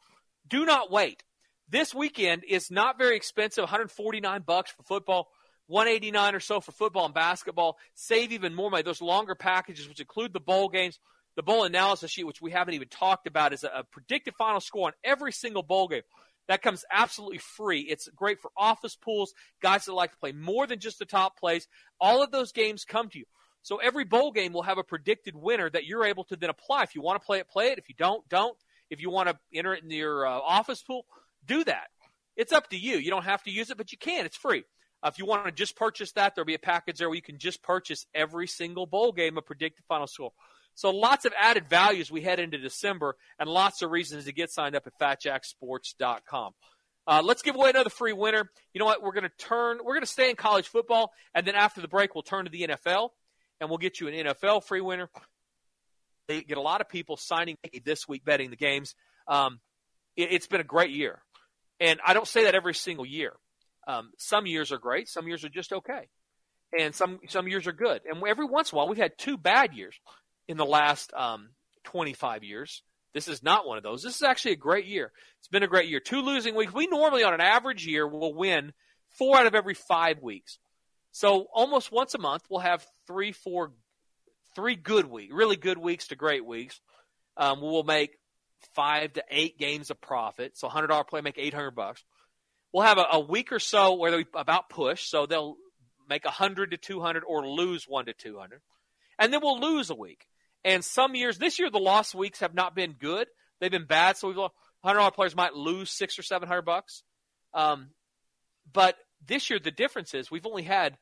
[0.48, 1.24] do not wait.
[1.68, 3.62] This weekend is not very expensive.
[3.62, 5.28] 149 bucks for football.
[5.68, 7.78] 189 or so for football and basketball.
[7.94, 8.82] Save even more money.
[8.82, 10.98] Those longer packages, which include the bowl games,
[11.36, 14.88] the bowl analysis sheet, which we haven't even talked about, is a predicted final score
[14.88, 16.02] on every single bowl game.
[16.50, 17.82] That comes absolutely free.
[17.82, 21.38] It's great for office pools, guys that like to play more than just the top
[21.38, 21.68] plays.
[22.00, 23.24] All of those games come to you.
[23.62, 26.82] So every bowl game will have a predicted winner that you're able to then apply.
[26.82, 27.78] If you want to play it, play it.
[27.78, 28.58] If you don't, don't.
[28.90, 31.06] If you want to enter it in your uh, office pool,
[31.46, 31.86] do that.
[32.36, 32.96] It's up to you.
[32.96, 34.26] You don't have to use it, but you can.
[34.26, 34.64] It's free.
[35.04, 37.22] Uh, if you want to just purchase that, there'll be a package there where you
[37.22, 40.32] can just purchase every single bowl game a predicted final score.
[40.80, 44.50] So lots of added values we head into December and lots of reasons to get
[44.50, 46.52] signed up at fatjacksports.com.
[47.06, 48.50] Uh, let's give away another free winner.
[48.72, 49.02] You know what?
[49.02, 51.88] We're going to turn, we're going to stay in college football, and then after the
[51.88, 53.10] break, we'll turn to the NFL,
[53.60, 55.10] and we'll get you an NFL free winner.
[56.28, 58.94] They get a lot of people signing this week betting the games.
[59.28, 59.60] Um,
[60.16, 61.20] it, has been a great year.
[61.78, 63.34] And I don't say that every single year.
[63.86, 66.08] Um, some years are great, some years are just okay.
[66.78, 68.00] And some, some years are good.
[68.10, 70.00] And every once in a while, we've had two bad years
[70.50, 71.50] in the last um,
[71.84, 72.82] 25 years.
[73.14, 74.02] This is not one of those.
[74.02, 75.12] This is actually a great year.
[75.38, 76.00] It's been a great year.
[76.00, 76.72] Two losing weeks.
[76.72, 78.72] We normally, on an average year, will win
[79.16, 80.58] four out of every five weeks.
[81.12, 83.72] So almost once a month, we'll have three, four,
[84.56, 86.80] three good weeks, really good weeks to great weeks.
[87.36, 88.18] Um, we'll make
[88.74, 90.58] five to eight games of profit.
[90.58, 92.02] So $100 play, make 800 bucks.
[92.72, 95.08] We'll have a, a week or so where they about push.
[95.08, 95.56] So they'll
[96.08, 98.60] make 100 to 200 or lose one to 200.
[99.16, 100.26] And then we'll lose a week.
[100.64, 103.28] And some years, this year, the lost weeks have not been good.
[103.60, 104.16] They've been bad.
[104.16, 107.02] So we've lost, $100 players might lose six or 700 bucks.
[107.54, 107.90] Um,
[108.72, 108.96] but
[109.26, 110.96] this year, the difference is we've only had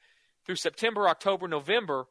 [0.47, 2.07] through September, October, November,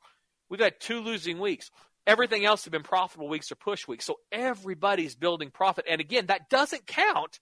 [0.50, 1.72] we've had two losing weeks.
[2.06, 4.06] Everything else have been profitable weeks or push weeks.
[4.06, 5.86] So everybody's building profit.
[5.90, 7.40] And again, that doesn't count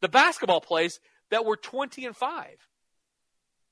[0.00, 0.98] the basketball plays
[1.30, 2.48] that were 20 and 5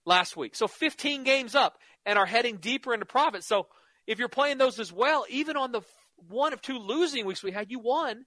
[0.04, 0.54] last week.
[0.54, 3.44] So 15 games up and are heading deeper into profit.
[3.44, 3.66] So
[4.06, 5.82] if you're playing those as well, even on the
[6.28, 8.24] one of two losing weeks we had, you won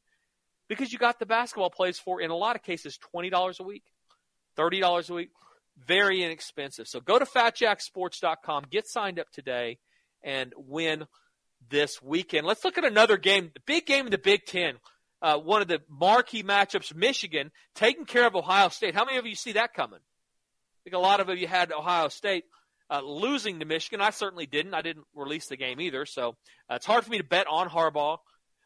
[0.68, 3.84] because you got the basketball plays for, in a lot of cases, $20 a week,
[4.58, 5.30] $30 a week.
[5.78, 6.88] Very inexpensive.
[6.88, 9.78] So go to fatjacksports.com, get signed up today,
[10.24, 11.06] and win
[11.70, 12.48] this weekend.
[12.48, 14.76] Let's look at another game, the big game in the Big Ten.
[15.22, 18.94] uh, one of the marquee matchups, Michigan taking care of Ohio State.
[18.94, 20.00] How many of you see that coming?
[20.00, 22.46] I think a lot of you had Ohio State
[22.90, 24.02] uh, losing to Michigan.
[24.02, 24.74] I certainly didn't.
[24.74, 26.36] I didn't release the game either, so
[26.70, 28.18] uh, it's hard for me to bet on Harbaugh.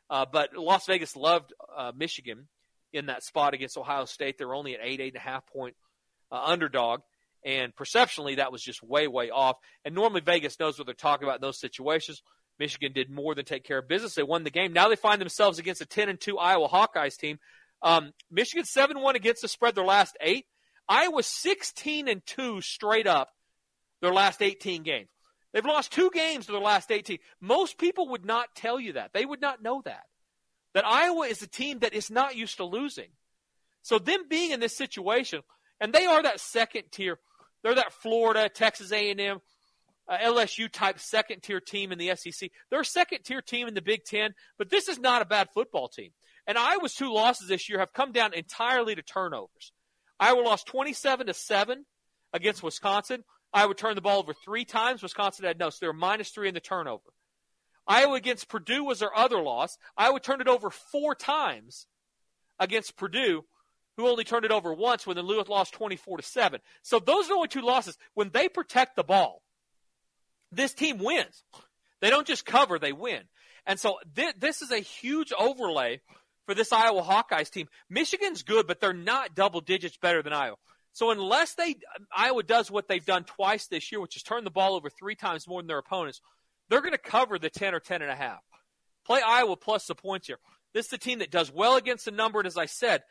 [0.09, 2.47] Uh, but Las Vegas loved uh, Michigan
[2.91, 4.37] in that spot against Ohio State.
[4.37, 5.75] They're only at eight, eight and a half point
[6.31, 7.01] uh, underdog.
[7.45, 9.57] And perceptionally, that was just way, way off.
[9.85, 12.21] And normally Vegas knows what they're talking about in those situations.
[12.57, 14.15] Michigan did more than take care of business.
[14.15, 14.73] They won the game.
[14.73, 17.39] Now they find themselves against a 10 and 2 Iowa Hawkeyes team.
[17.81, 20.45] Um, Michigan 7 1 against the spread their last eight.
[20.89, 23.29] Iowa 16 and 2 straight up
[24.01, 25.09] their last 18 games.
[25.53, 27.17] They've lost two games to their last 18.
[27.41, 29.11] Most people would not tell you that.
[29.13, 30.03] They would not know that.
[30.73, 33.09] That Iowa is a team that is not used to losing.
[33.81, 35.41] So them being in this situation,
[35.81, 37.17] and they are that second tier
[37.63, 39.39] they're that Florida, Texas A&M,
[40.07, 42.49] uh, LSU type second tier team in the SEC.
[42.69, 45.49] They're a second tier team in the Big Ten, but this is not a bad
[45.53, 46.11] football team.
[46.47, 49.71] And Iowa's two losses this year have come down entirely to turnovers.
[50.19, 51.85] Iowa lost 27 to 7
[52.33, 53.23] against Wisconsin.
[53.53, 55.01] Iowa turned the ball over three times.
[55.01, 57.13] Wisconsin had no, so they were minus three in the turnover.
[57.87, 59.77] Iowa against Purdue was their other loss.
[59.97, 61.87] Iowa turned it over four times
[62.59, 63.45] against Purdue
[63.99, 66.61] who only turned it over once when the Lewis lost 24 to 7.
[66.83, 67.97] So those are the only two losses.
[68.13, 69.41] When they protect the ball,
[70.51, 71.43] this team wins.
[71.99, 73.23] They don't just cover, they win.
[73.65, 75.99] And so th- this is a huge overlay
[76.45, 77.67] for this Iowa Hawkeyes team.
[77.89, 80.55] Michigan's good, but they're not double digits better than Iowa.
[80.99, 81.77] So unless they
[82.13, 85.15] Iowa does what they've done twice this year, which is turn the ball over three
[85.15, 86.19] times more than their opponents,
[86.67, 88.41] they're going to cover the 10 or 10 and a half.
[89.05, 90.39] Play Iowa plus the points here.
[90.73, 93.03] This is a team that does well against the number, and as I said,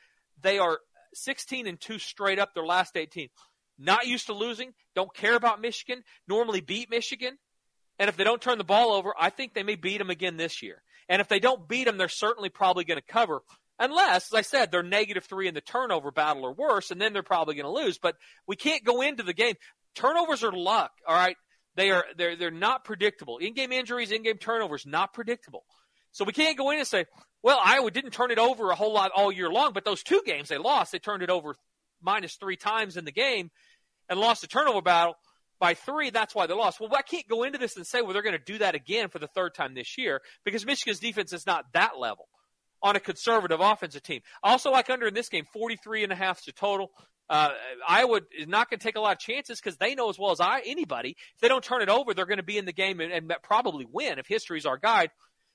[0.43, 0.80] they are
[1.14, 3.30] 16 and 2 straight up their last 18.
[3.78, 7.39] Not used to losing, don't care about Michigan, normally beat Michigan.
[7.99, 10.36] And if they don't turn the ball over, I think they may beat them again
[10.36, 10.82] this year.
[11.09, 13.41] And if they don't beat them, they're certainly probably going to cover.
[13.78, 17.12] Unless, as I said, they're negative three in the turnover battle or worse, and then
[17.12, 17.98] they're probably going to lose.
[17.98, 18.16] But
[18.46, 19.54] we can't go into the game.
[19.94, 21.36] Turnovers are luck, all right?
[21.76, 23.38] They are they're they're not predictable.
[23.38, 25.64] In-game injuries, in-game turnovers, not predictable.
[26.10, 27.04] So we can't go in and say,
[27.42, 30.22] well, Iowa didn't turn it over a whole lot all year long, but those two
[30.26, 31.54] games they lost, they turned it over
[32.02, 33.50] minus three times in the game
[34.08, 35.14] and lost the turnover battle
[35.60, 36.10] by three.
[36.10, 36.80] That's why they lost.
[36.80, 39.08] Well, I can't go into this and say, well, they're going to do that again
[39.08, 42.26] for the third time this year because Michigan's defense is not that level
[42.82, 44.20] on a conservative offensive team.
[44.42, 46.90] Also like under in this game, 43 and a half to total.
[47.30, 47.50] Uh,
[47.86, 50.30] Iowa is not going to take a lot of chances because they know as well
[50.30, 52.72] as I anybody if they don't turn it over, they're going to be in the
[52.72, 55.10] game and, and probably win if history is our guide.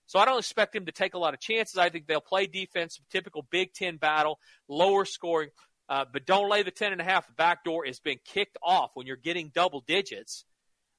[0.05, 1.77] So I don't expect them to take a lot of chances.
[1.77, 5.49] I think they'll play defense, typical Big Ten battle, lower scoring.
[5.89, 7.27] Uh, but don't lay the ten and a half.
[7.27, 10.45] The back door is being kicked off when you're getting double digits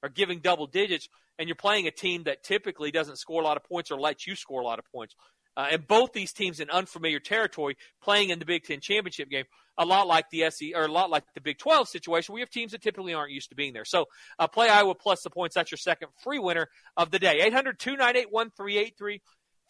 [0.02, 1.08] or giving double digits,
[1.38, 4.26] and you're playing a team that typically doesn't score a lot of points or lets
[4.26, 5.14] you score a lot of points.
[5.56, 9.44] Uh, and both these teams in unfamiliar territory playing in the Big Ten championship game,
[9.78, 12.34] a lot like the SE or a lot like the Big 12 situation.
[12.34, 13.84] We have teams that typically aren't used to being there.
[13.84, 14.06] So
[14.38, 15.54] uh, play Iowa plus the points.
[15.54, 17.40] That's your second free winner of the day.
[17.40, 19.20] 800 298 1383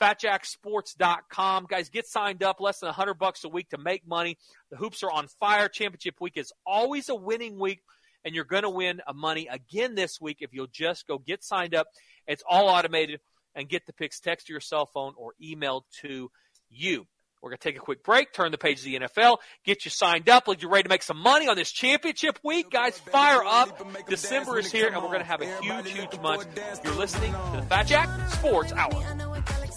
[0.01, 1.67] fatjacksports.com.
[1.69, 2.61] Guys, get signed up.
[2.61, 4.39] Less than 100 bucks a week to make money.
[4.71, 5.69] The hoops are on fire.
[5.69, 7.81] Championship week is always a winning week,
[8.25, 11.75] and you're going to win money again this week if you'll just go get signed
[11.75, 11.87] up.
[12.27, 13.21] It's all automated
[13.55, 16.31] and get the picks text to your cell phone or emailed to
[16.69, 17.07] you.
[17.45, 19.37] We're going to take a quick break, turn the page to the NFL,
[19.67, 22.71] get you signed up, let you ready to make some money on this championship week.
[22.71, 23.87] Guys, fire up.
[24.09, 26.47] December is here, and we're going to have a huge, huge month.
[26.83, 29.05] You're listening to the Fat Jack Sports Hour.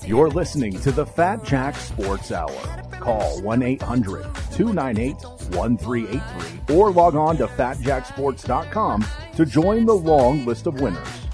[0.05, 2.88] You're listening to the Fat Jack Sports Hour.
[3.01, 4.23] Call 1 800
[4.53, 5.15] 298
[5.57, 9.05] 1383 or log on to fatjacksports.com
[9.36, 11.26] to join the long list of winners.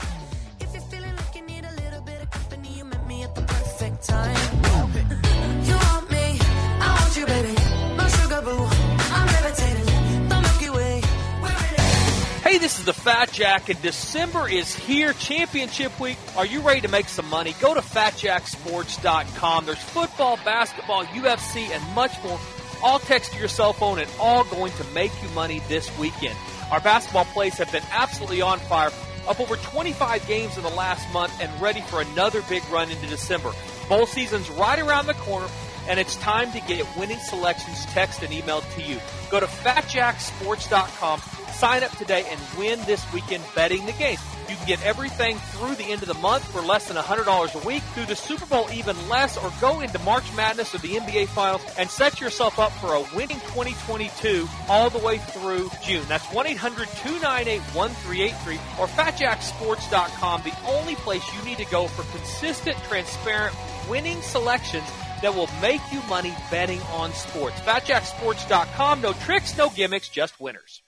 [12.53, 15.13] Hey, this is the Fat Jack, and December is here.
[15.13, 16.19] Championship week.
[16.37, 17.55] Are you ready to make some money?
[17.59, 19.65] Go to fatjacksports.com.
[19.65, 22.39] There's football, basketball, UFC, and much more.
[22.83, 26.37] All text to your cell phone and all going to make you money this weekend.
[26.69, 28.91] Our basketball plays have been absolutely on fire,
[29.27, 33.07] up over 25 games in the last month, and ready for another big run into
[33.07, 33.51] December.
[33.89, 35.47] Bowl season's right around the corner,
[35.87, 38.99] and it's time to get winning selections text and emailed to you.
[39.29, 41.21] Go to fatjacksports.com
[41.53, 44.17] Sign up today and win this weekend betting the game.
[44.49, 47.65] You can get everything through the end of the month for less than $100 a
[47.65, 51.29] week, through the Super Bowl even less, or go into March Madness or the NBA
[51.29, 56.03] Finals and set yourself up for a winning 2022 all the way through June.
[56.09, 63.55] That's 1-800-298-1383 or fatjacksports.com, the only place you need to go for consistent, transparent,
[63.89, 64.87] winning selections
[65.21, 67.59] that will make you money betting on sports.
[67.61, 69.01] FatJackSports.com.
[69.01, 70.81] No tricks, no gimmicks, just winners.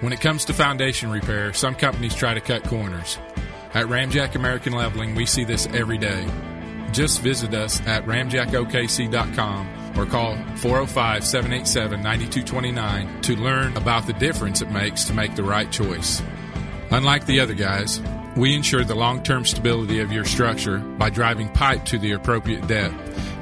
[0.00, 3.18] When it comes to foundation repair, some companies try to cut corners.
[3.74, 6.26] At Ramjack American Leveling, we see this every day.
[6.92, 14.62] Just visit us at ramjackokc.com or call 405 787 9229 to learn about the difference
[14.62, 16.22] it makes to make the right choice.
[16.90, 18.00] Unlike the other guys,
[18.36, 22.66] we ensure the long term stability of your structure by driving pipe to the appropriate
[22.66, 22.94] depth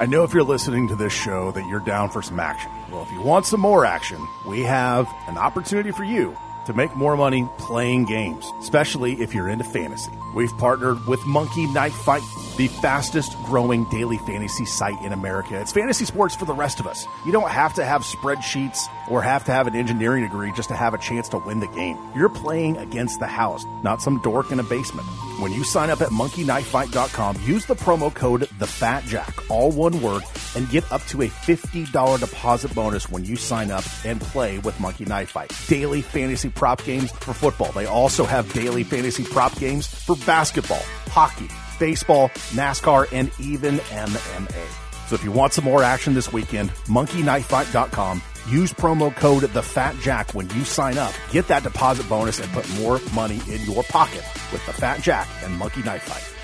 [0.00, 2.70] I know if you're listening to this show that you're down for some action.
[2.90, 6.34] Well, if you want some more action, we have an opportunity for you
[6.68, 10.12] to make more money playing games, especially if you're into fantasy.
[10.34, 12.22] We've partnered with Monkey Knife Fight,
[12.58, 15.58] the fastest growing daily fantasy site in America.
[15.58, 17.06] It's fantasy sports for the rest of us.
[17.24, 20.76] You don't have to have spreadsheets or have to have an engineering degree just to
[20.76, 21.96] have a chance to win the game.
[22.14, 25.08] You're playing against the house, not some dork in a basement.
[25.38, 30.24] When you sign up at monkeyknifefight.com, use the promo code TheFatJack, all one word,
[30.56, 34.80] and get up to a $50 deposit bonus when you sign up and play with
[34.80, 35.52] Monkey Knife Fight.
[35.68, 37.70] Daily fantasy prop games for football.
[37.70, 45.06] They also have daily fantasy prop games for basketball, hockey, baseball, NASCAR, and even MMA.
[45.06, 48.22] So if you want some more action this weekend, monkeyknifefight.com.
[48.48, 51.14] Use promo code TheFatJack when you sign up.
[51.30, 55.28] Get that deposit bonus and put more money in your pocket with The Fat Jack
[55.42, 56.34] and Monkey Knife Fight.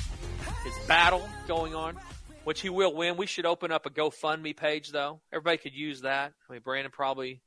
[0.66, 1.96] his battle going on,
[2.44, 3.18] which he will win.
[3.18, 5.22] We should open up a GoFundMe page, though.
[5.32, 6.34] Everybody could use that.
[6.50, 7.42] I mean, Brandon probably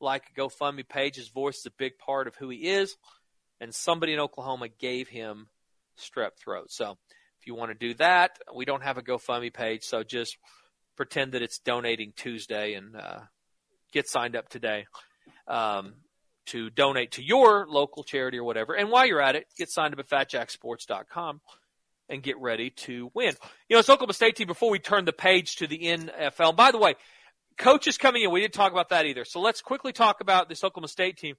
[0.00, 1.16] like a GoFundMe page.
[1.16, 2.96] His voice is a big part of who he is,
[3.60, 5.48] and somebody in Oklahoma gave him
[5.98, 6.70] strep throat.
[6.70, 6.96] So
[7.40, 10.36] if you want to do that, we don't have a GoFundMe page, so just
[10.96, 13.20] pretend that it's donating Tuesday and uh,
[13.92, 14.86] get signed up today
[15.46, 15.94] um,
[16.46, 18.74] to donate to your local charity or whatever.
[18.74, 21.40] And while you're at it, get signed up at fatjacksports.com
[22.08, 23.34] and get ready to win.
[23.68, 26.56] You know, it's Oklahoma State team before we turn the page to the NFL.
[26.56, 26.94] By the way,
[27.58, 29.24] coaches coming in, we didn't talk about that either.
[29.24, 31.36] So let's quickly talk about this Oklahoma State team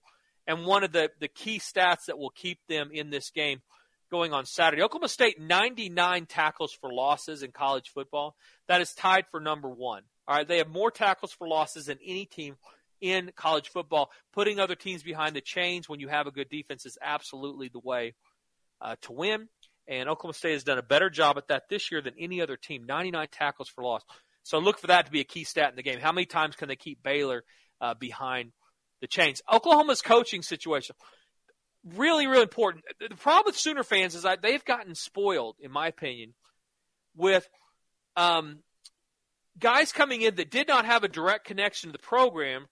[0.48, 3.62] and one of the, the key stats that will keep them in this game
[4.10, 4.82] going on Saturday.
[4.82, 8.36] Oklahoma State, 99 tackles for losses in college football.
[8.68, 10.04] That is tied for number one.
[10.28, 10.48] All right.
[10.48, 12.56] They have more tackles for losses than any team
[13.02, 14.12] in college football.
[14.34, 17.80] Putting other teams behind the chains when you have a good defense is absolutely the
[17.80, 18.16] way
[18.82, 19.48] uh, to win.
[19.88, 22.58] And Oklahoma State has done a better job at that this year than any other
[22.58, 24.04] team 99 tackles for loss.
[24.44, 26.00] So look for that to be a key stat in the game.
[26.00, 27.44] How many times can they keep Baylor
[27.82, 28.52] uh, behind
[29.02, 29.42] the chains?
[29.52, 30.96] Oklahoma's coaching situation.
[31.86, 32.84] Really, really important.
[33.00, 36.34] The problem with Sooner fans is that they've gotten spoiled, in my opinion,
[37.16, 37.48] with
[38.18, 38.60] um,
[39.58, 42.68] guys coming in that did not have a direct connection to the program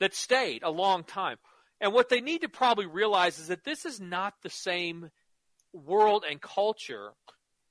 [0.00, 1.36] that stayed a long time.
[1.80, 5.10] And what they need to probably realize is that this is not the same
[5.72, 7.10] world and culture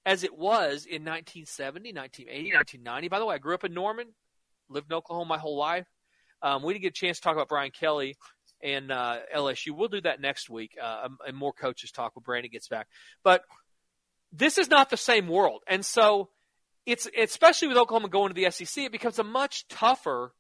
[0.06, 3.08] as it was in 1970, 1980, 1990.
[3.10, 4.08] By the way, I grew up in Norman,
[4.70, 5.88] lived in Oklahoma my whole life.
[6.42, 8.16] Um, we didn't get a chance to talk about Brian Kelly
[8.62, 9.72] and uh, LSU.
[9.72, 12.88] We'll do that next week, uh, and more coaches talk when Brandon gets back.
[13.24, 13.44] But
[14.32, 16.30] this is not the same world, and so
[16.88, 20.32] it's especially with Oklahoma going to the SEC, it becomes a much tougher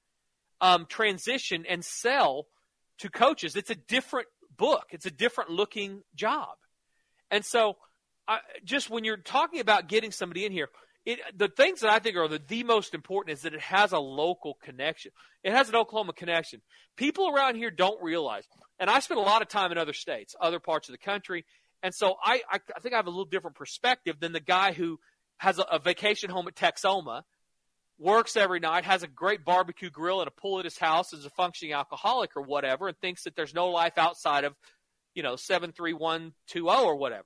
[0.61, 2.47] um, transition and sell
[2.99, 3.55] to coaches.
[3.57, 4.85] It's a different book.
[4.91, 6.55] It's a different looking job.
[7.29, 7.75] And so,
[8.27, 10.69] I, just when you're talking about getting somebody in here,
[11.07, 13.91] it, the things that I think are the, the most important is that it has
[13.93, 15.11] a local connection.
[15.43, 16.61] It has an Oklahoma connection.
[16.95, 18.43] People around here don't realize,
[18.79, 21.45] and I spent a lot of time in other states, other parts of the country,
[21.81, 24.73] and so I, I, I think I have a little different perspective than the guy
[24.73, 24.99] who
[25.37, 27.23] has a, a vacation home at Texoma–
[27.99, 31.25] works every night, has a great barbecue grill and a pool at his house, is
[31.25, 34.53] a functioning alcoholic or whatever, and thinks that there's no life outside of,
[35.13, 37.25] you know, 73120 or whatever.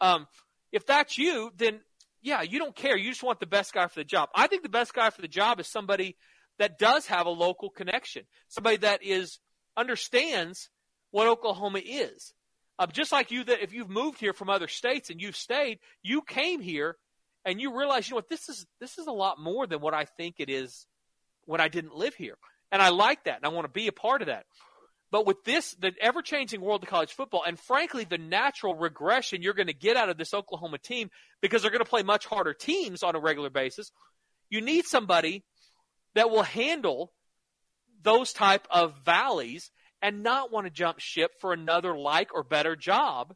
[0.00, 0.26] Um,
[0.72, 1.80] if that's you, then
[2.22, 2.96] yeah, you don't care.
[2.96, 4.28] You just want the best guy for the job.
[4.34, 6.16] I think the best guy for the job is somebody
[6.58, 9.38] that does have a local connection, somebody that is
[9.76, 10.70] understands
[11.10, 12.34] what Oklahoma is.
[12.78, 15.78] Uh, just like you, that if you've moved here from other states and you've stayed,
[16.02, 16.96] you came here
[17.44, 19.94] and you realize, you know what, this is this is a lot more than what
[19.94, 20.86] I think it is
[21.44, 22.36] when I didn't live here.
[22.70, 24.44] And I like that and I want to be a part of that.
[25.10, 29.42] But with this, the ever changing world of college football, and frankly, the natural regression
[29.42, 32.26] you're going to get out of this Oklahoma team because they're going to play much
[32.26, 33.90] harder teams on a regular basis,
[34.50, 35.44] you need somebody
[36.14, 37.12] that will handle
[38.02, 39.70] those type of valleys
[40.02, 43.34] and not want to jump ship for another like or better job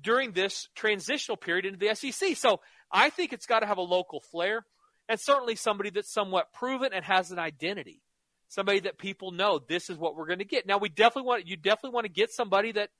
[0.00, 2.36] during this transitional period into the SEC.
[2.36, 2.60] So
[2.92, 4.64] I think it's got to have a local flair
[5.08, 8.02] and certainly somebody that's somewhat proven and has an identity.
[8.50, 10.66] Somebody that people know this is what we're going to get.
[10.66, 12.90] Now we definitely want you definitely want to get somebody that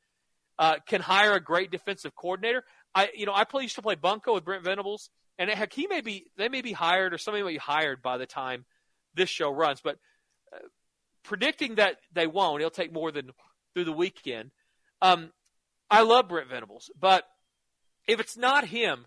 [0.61, 2.63] uh, can hire a great defensive coordinator.
[2.95, 5.89] I you know I play, used to play bunco with Brent Venables, and heck he
[5.89, 8.65] may be they may be hired or somebody may be hired by the time
[9.15, 9.81] this show runs.
[9.81, 9.97] But
[10.55, 10.59] uh,
[11.25, 13.33] predicting that they won't, it'll take more than
[13.75, 14.53] through the weekend.
[15.03, 15.33] Um,
[15.91, 17.25] I love Brent Venables, but
[18.07, 19.05] if it's not him,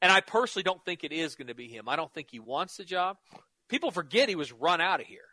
[0.00, 1.88] and I personally don't think it is going to be him.
[1.88, 3.16] I don't think he wants the job.
[3.68, 5.29] People forget he was run out of here.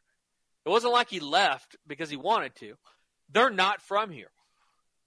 [0.67, 2.73] It wasn't like he left because he wanted to.
[3.31, 4.31] They're not from here.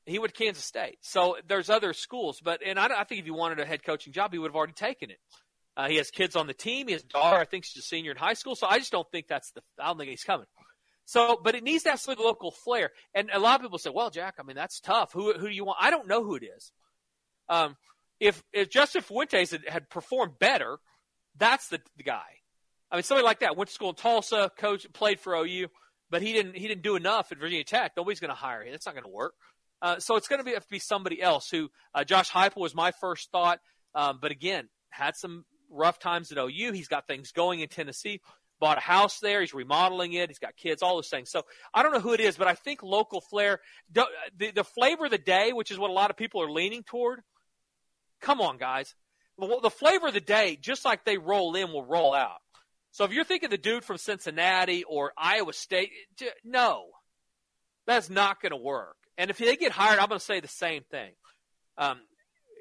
[0.06, 0.96] He went to Kansas State.
[1.02, 4.14] So there's other schools, but and I, I think if he wanted a head coaching
[4.14, 5.18] job, he would have already taken it.
[5.76, 6.86] Uh, he has kids on the team.
[6.86, 7.36] He has daughter.
[7.36, 8.56] I think she's a senior in high school.
[8.56, 9.60] So I just don't think that's the.
[9.78, 10.46] I don't think he's coming.
[11.04, 12.90] So, but it needs to have some local flair.
[13.14, 15.12] And a lot of people say, "Well, Jack, I mean that's tough.
[15.12, 16.72] Who who do you want?" I don't know who it is.
[17.50, 17.76] Um,
[18.18, 20.78] if if Justin Fuentes had, had performed better,
[21.36, 22.39] that's the, the guy.
[22.90, 25.68] I mean, somebody like that went to school in Tulsa, coach, played for OU,
[26.10, 27.92] but he didn't he didn't do enough at Virginia Tech.
[27.96, 28.72] Nobody's going to hire him.
[28.72, 29.34] That's not going to work.
[29.82, 31.48] Uh, so it's going to have to be somebody else.
[31.50, 33.60] Who uh, Josh Heupel was my first thought,
[33.94, 36.72] um, but again had some rough times at OU.
[36.72, 38.20] He's got things going in Tennessee.
[38.58, 39.40] Bought a house there.
[39.40, 40.28] He's remodeling it.
[40.28, 40.82] He's got kids.
[40.82, 41.30] All those things.
[41.30, 43.60] So I don't know who it is, but I think local flair,
[43.90, 44.04] the,
[44.36, 47.20] the flavor of the day, which is what a lot of people are leaning toward
[48.20, 48.94] Come on, guys.
[49.38, 52.40] The flavor of the day, just like they roll in, will roll out.
[52.92, 55.90] So if you're thinking the dude from Cincinnati or Iowa State,
[56.44, 56.86] no,
[57.86, 58.96] that's not going to work.
[59.16, 61.12] And if they get hired, I'm going to say the same thing,
[61.78, 62.00] um,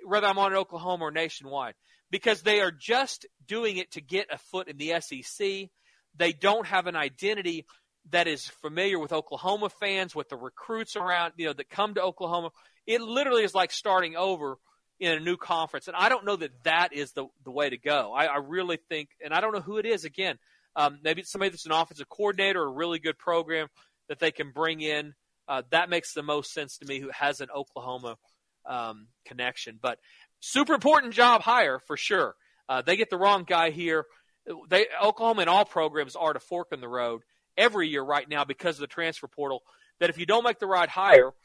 [0.06, 1.74] whether I'm on Oklahoma or nationwide,
[2.12, 5.70] because they are just doing it to get a foot in the SEC.
[6.16, 7.66] They don't have an identity
[8.12, 12.02] that is familiar with Oklahoma fans, with the recruits around, you know, that come to
[12.02, 12.50] Oklahoma.
[12.88, 14.58] It literally is like starting over
[15.00, 15.88] in a new conference.
[15.88, 18.14] And I don't know that that is the, the way to go.
[18.14, 20.38] I, I really think, and I don't know who it is again.
[20.76, 23.68] Um, maybe it's somebody that's an offensive coordinator or a really good program
[24.08, 25.14] that they can bring in.
[25.48, 28.18] Uh, that makes the most sense to me who has an Oklahoma
[28.66, 29.80] um, connection.
[29.82, 30.00] But
[30.40, 32.36] super important job hire for sure.
[32.68, 34.06] Uh, they get the wrong guy here.
[34.70, 37.22] They Oklahoma and all programs are to fork in the road
[37.58, 39.64] every year right now because of the transfer portal.
[40.00, 41.32] That if you don't make the right hire–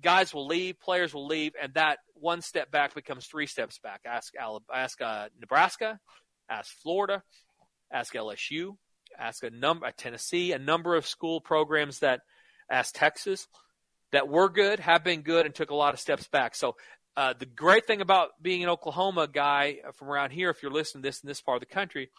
[0.00, 4.00] guys will leave, players will leave, and that one step back becomes three steps back.
[4.06, 5.98] Ask Alabama, ask uh, Nebraska,
[6.48, 7.22] ask Florida,
[7.92, 8.76] ask LSU,
[9.18, 12.20] ask a number Tennessee, a number of school programs that
[12.70, 13.46] ask Texas
[14.12, 16.54] that were good, have been good, and took a lot of steps back.
[16.54, 16.76] So
[17.16, 21.02] uh, the great thing about being an Oklahoma guy from around here, if you're listening
[21.02, 22.10] to this in this part of the country,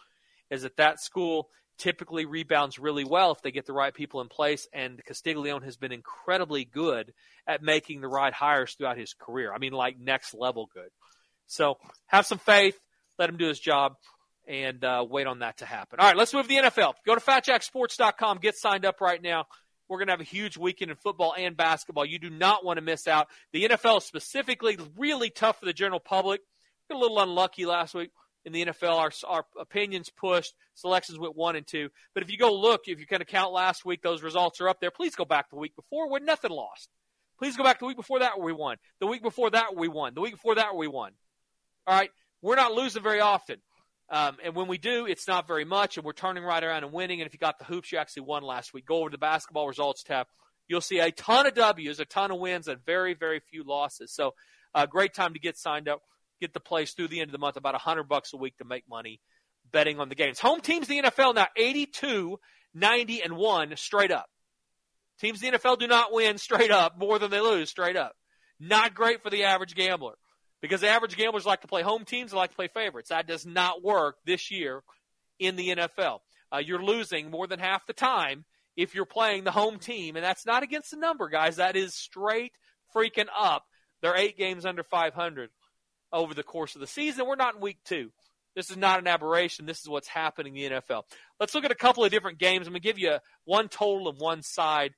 [0.50, 1.48] is that that school
[1.78, 4.68] typically rebounds really well if they get the right people in place.
[4.72, 7.12] And Castiglione has been incredibly good
[7.46, 9.52] at making the right hires throughout his career.
[9.52, 10.90] I mean, like next level good.
[11.46, 12.78] So have some faith,
[13.18, 13.94] let him do his job,
[14.46, 16.00] and uh, wait on that to happen.
[16.00, 16.94] All right, let's move to the NFL.
[17.06, 19.46] Go to fatjacksports.com, get signed up right now.
[19.88, 22.04] We're going to have a huge weekend in football and basketball.
[22.04, 23.28] You do not want to miss out.
[23.52, 26.42] The NFL specifically really tough for the general public.
[26.90, 28.10] Got a little unlucky last week
[28.44, 28.96] in the NFL.
[28.96, 31.88] Our, our opinions pushed, selections went one and two.
[32.14, 34.68] But if you go look, if you kind of count last week, those results are
[34.68, 34.90] up there.
[34.90, 36.88] Please go back the week before when nothing lost.
[37.38, 38.76] Please go back the week before that where we won.
[39.00, 40.14] The week before that where we won.
[40.14, 41.12] The week before that where we won.
[41.86, 42.10] All right,
[42.42, 43.58] we're not losing very often.
[44.10, 46.92] Um, and when we do, it's not very much, and we're turning right around and
[46.92, 47.20] winning.
[47.20, 48.86] And if you got the hoops, you actually won last week.
[48.86, 50.26] Go over to the basketball results tab.
[50.66, 54.12] You'll see a ton of W's, a ton of wins, and very, very few losses.
[54.12, 54.34] So,
[54.74, 56.02] a uh, great time to get signed up
[56.40, 58.56] get the place through the end of the month, about a hundred bucks a week
[58.58, 59.20] to make money
[59.70, 60.38] betting on the games.
[60.40, 62.38] Home teams the NFL now 82,
[62.74, 64.26] 90, and one straight up.
[65.20, 68.12] Teams the NFL do not win straight up more than they lose straight up.
[68.60, 70.14] Not great for the average gambler
[70.60, 73.10] because the average gamblers like to play home teams, they like to play favorites.
[73.10, 74.82] That does not work this year
[75.38, 76.20] in the NFL.
[76.52, 78.44] Uh, you're losing more than half the time
[78.76, 81.56] if you're playing the home team, and that's not against the number, guys.
[81.56, 82.52] That is straight
[82.94, 83.64] freaking up.
[84.00, 85.50] They're eight games under 500
[86.12, 87.26] over the course of the season.
[87.26, 88.10] We're not in week two.
[88.54, 89.66] This is not an aberration.
[89.66, 91.04] This is what's happening in the NFL.
[91.38, 92.66] Let's look at a couple of different games.
[92.66, 94.94] I'm going to give you one total and one side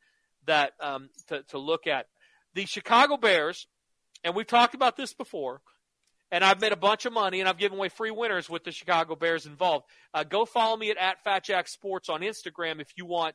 [0.46, 2.06] that um, to, to look at.
[2.54, 3.66] The Chicago Bears,
[4.24, 5.61] and we've talked about this before,
[6.32, 8.72] and I've made a bunch of money, and I've given away free winners with the
[8.72, 9.86] Chicago Bears involved.
[10.14, 13.34] Uh, go follow me at, at FatJack Sports on Instagram if you want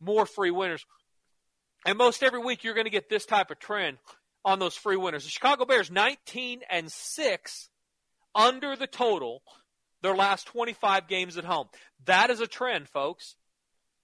[0.00, 0.84] more free winners.
[1.86, 3.98] And most every week, you're going to get this type of trend
[4.44, 5.24] on those free winners.
[5.24, 7.68] The Chicago Bears 19 and 6
[8.34, 9.42] under the total
[10.02, 11.68] their last 25 games at home.
[12.06, 13.36] That is a trend, folks.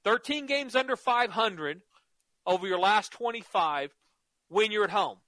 [0.05, 1.81] 13 games under 500
[2.47, 3.91] over your last 25
[4.49, 5.19] when you're at home.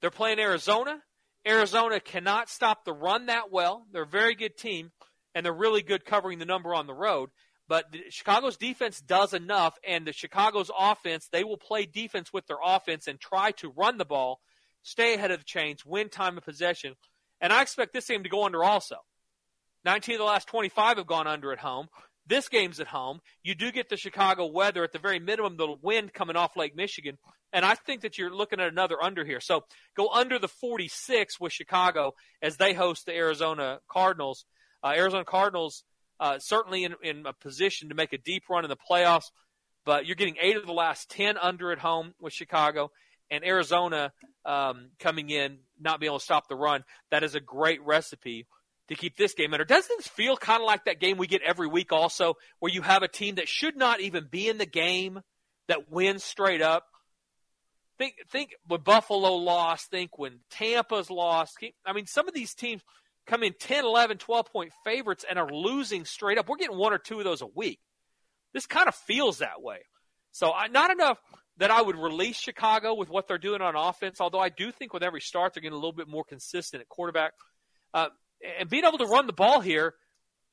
[0.00, 1.02] They're playing Arizona.
[1.46, 3.86] Arizona cannot stop the run that well.
[3.92, 4.92] They're a very good team,
[5.34, 7.30] and they're really good covering the number on the road.
[7.68, 12.58] But Chicago's defense does enough, and the Chicago's offense, they will play defense with their
[12.64, 14.40] offense and try to run the ball,
[14.82, 16.94] stay ahead of the chains, win time of possession.
[17.40, 18.96] And I expect this game to go under also.
[19.84, 21.88] 19 of the last 25 have gone under at home.
[22.26, 23.20] This game's at home.
[23.42, 26.74] You do get the Chicago weather, at the very minimum, the wind coming off Lake
[26.74, 27.18] Michigan.
[27.52, 29.40] And I think that you're looking at another under here.
[29.40, 29.64] So
[29.96, 34.44] go under the 46 with Chicago as they host the Arizona Cardinals.
[34.82, 35.84] Uh, Arizona Cardinals
[36.20, 39.30] uh, certainly in, in a position to make a deep run in the playoffs.
[39.84, 42.90] But you're getting eight of the last 10 under at home with Chicago
[43.30, 44.12] and Arizona
[44.44, 46.84] um, coming in, not being able to stop the run.
[47.10, 48.46] That is a great recipe
[48.88, 49.64] to keep this game under.
[49.64, 52.82] Doesn't this feel kind of like that game we get every week also, where you
[52.82, 55.20] have a team that should not even be in the game
[55.68, 56.84] that wins straight up?
[57.98, 59.90] Think, think when Buffalo lost.
[59.90, 61.56] Think when Tampa's lost.
[61.84, 62.82] I mean, some of these teams–
[63.26, 66.48] come in 10, 11, 12 point favorites and are losing straight up.
[66.48, 67.80] We're getting one or two of those a week.
[68.52, 69.78] This kind of feels that way.
[70.32, 71.18] So I, not enough
[71.58, 74.92] that I would release Chicago with what they're doing on offense, although I do think
[74.92, 77.32] with every start they're getting a little bit more consistent at quarterback.
[77.94, 78.08] Uh,
[78.58, 79.94] and being able to run the ball here,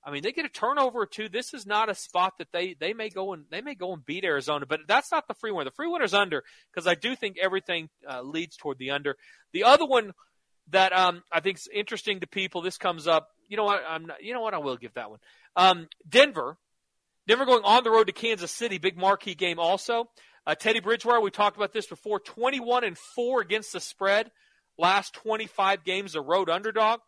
[0.06, 1.30] I mean, they get a turnover or two.
[1.30, 4.06] This is not a spot that they they may go and they may go and
[4.06, 5.70] beat Arizona, but that's not the free winner.
[5.70, 9.16] The free winner's under because I do think everything uh, leads toward the under.
[9.54, 10.12] The other one
[10.70, 12.62] that um, I think is interesting to people.
[12.62, 13.30] This comes up.
[13.48, 13.84] You know what?
[13.88, 14.54] I'm not, you know what?
[14.54, 15.20] I will give that one.
[15.56, 16.58] Um, Denver,
[17.28, 19.60] Denver going on the road to Kansas City, big marquee game.
[19.60, 20.10] Also,
[20.46, 21.22] uh, Teddy Bridgewater.
[21.22, 22.20] We talked about this before.
[22.20, 24.32] 21 and four against the spread.
[24.78, 27.00] Last 25 games, a road underdog.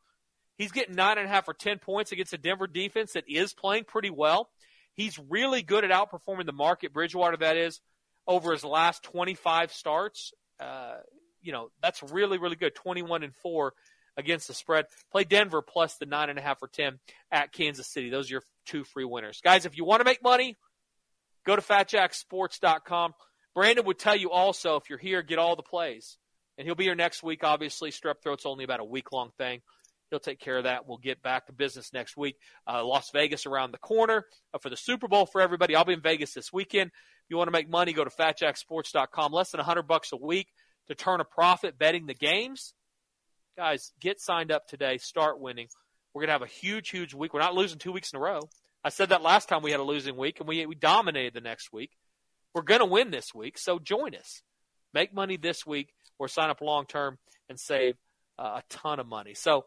[0.57, 3.53] He's getting nine and a half or 10 points against a Denver defense that is
[3.53, 4.49] playing pretty well.
[4.93, 6.93] He's really good at outperforming the market.
[6.93, 7.81] Bridgewater, that is,
[8.25, 10.31] over his last 25 starts.
[10.59, 10.97] Uh,
[11.45, 12.75] you know, that's really, really good.
[12.75, 13.73] 21 and 4
[14.17, 14.85] against the spread.
[15.11, 16.99] Play Denver plus the 9.5 or 10
[17.31, 18.09] at Kansas City.
[18.09, 19.41] Those are your two free winners.
[19.43, 20.57] Guys, if you want to make money,
[21.45, 23.13] go to fatjacksports.com.
[23.53, 26.17] Brandon would tell you also, if you're here, get all the plays.
[26.57, 27.91] And he'll be here next week, obviously.
[27.91, 29.61] Strep throat's only about a week long thing.
[30.09, 30.87] He'll take care of that.
[30.87, 32.37] We'll get back to business next week.
[32.67, 35.75] Uh, Las Vegas around the corner uh, for the Super Bowl for everybody.
[35.75, 36.91] I'll be in Vegas this weekend.
[36.91, 39.33] If you want to make money, go to fatjacksports.com.
[39.33, 40.47] Less than 100 bucks a week
[40.87, 42.73] to turn a profit betting the games,
[43.57, 44.97] guys, get signed up today.
[44.97, 45.67] Start winning.
[46.13, 47.33] We're going to have a huge, huge week.
[47.33, 48.41] We're not losing two weeks in a row.
[48.83, 51.41] I said that last time we had a losing week, and we, we dominated the
[51.41, 51.91] next week.
[52.53, 54.41] We're going to win this week, so join us.
[54.93, 57.17] Make money this week or sign up long term
[57.49, 57.95] and save
[58.39, 59.33] uh, a ton of money.
[59.33, 59.65] So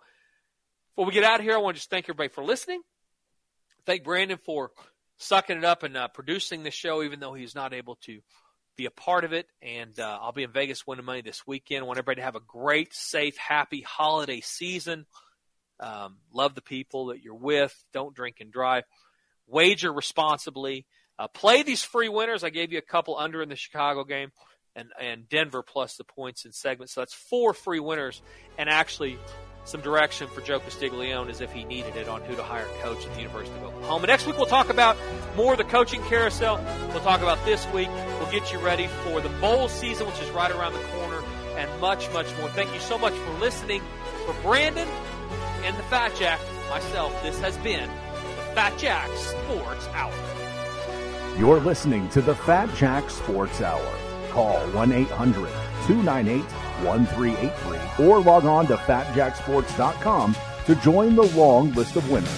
[0.95, 2.81] before we get out of here, I want to just thank everybody for listening.
[3.85, 4.71] Thank Brandon for
[5.19, 8.21] sucking it up and uh, producing the show, even though he's not able to
[8.79, 9.47] be a part of it.
[9.61, 11.83] And uh, I'll be in Vegas winning money this weekend.
[11.83, 15.05] I want everybody to have a great, safe, happy holiday season.
[15.81, 17.75] Um, love the people that you're with.
[17.93, 18.85] Don't drink and drive.
[19.47, 20.87] Wager responsibly.
[21.19, 22.45] Uh, play these free winners.
[22.45, 24.31] I gave you a couple under in the Chicago game
[24.79, 26.95] and, and Denver plus the points in segments.
[26.95, 28.23] So that's four free winners.
[28.57, 29.19] And actually,
[29.65, 33.05] some direction for Joe Castiglione as if he needed it on who to hire coach
[33.05, 34.07] at the University of Oklahoma.
[34.07, 34.97] Next week, we'll talk about
[35.37, 36.57] more of the coaching carousel.
[36.93, 37.89] We'll talk about this week.
[38.19, 41.23] We'll get you ready for the bowl season, which is right around the corner,
[41.57, 42.49] and much, much more.
[42.51, 43.83] Thank you so much for listening.
[44.25, 44.89] For Brandon
[45.65, 50.15] and the Fat Jack, myself, this has been the Fat Jack Sports Hour.
[51.39, 54.08] You're listening to the Fat Jack Sports Hour.
[54.31, 55.49] Call 1 800
[55.87, 56.43] 298
[56.85, 62.29] 1383 or log on to fatjacksports.com to join the long list of winners.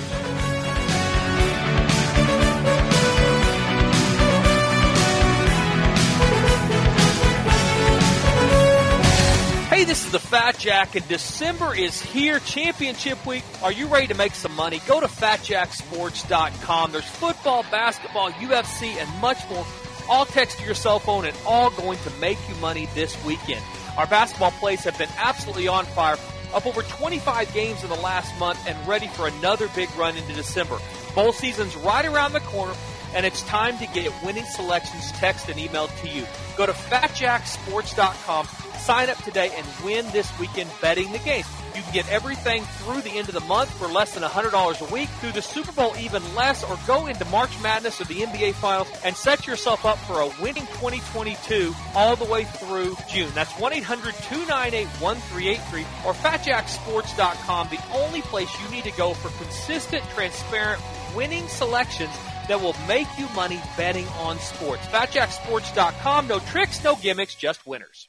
[9.80, 12.38] Hey, this is the Fat Jack, and December is here.
[12.40, 13.42] Championship week.
[13.62, 14.78] Are you ready to make some money?
[14.86, 16.92] Go to fatjacksports.com.
[16.92, 19.64] There's football, basketball, UFC, and much more.
[20.08, 23.62] All text to your cell phone and all going to make you money this weekend.
[23.96, 26.16] Our basketball plays have been absolutely on fire,
[26.54, 30.32] up over 25 games in the last month and ready for another big run into
[30.32, 30.78] December.
[31.14, 32.74] Bowl season's right around the corner,
[33.14, 36.24] and it's time to get winning selections text and emailed to you.
[36.56, 38.46] Go to fatjacksports.com,
[38.78, 41.46] sign up today, and win this weekend betting the games.
[41.74, 44.84] You can get everything through the end of the month for less than $100 a
[44.92, 48.54] week, through the Super Bowl even less, or go into March Madness or the NBA
[48.54, 53.30] Finals and set yourself up for a winning 2022 all the way through June.
[53.34, 60.80] That's 1-800-298-1383 or fatjacksports.com, the only place you need to go for consistent, transparent,
[61.14, 62.14] winning selections
[62.48, 64.84] that will make you money betting on sports.
[64.86, 66.26] FatJackSports.com.
[66.26, 68.08] No tricks, no gimmicks, just winners.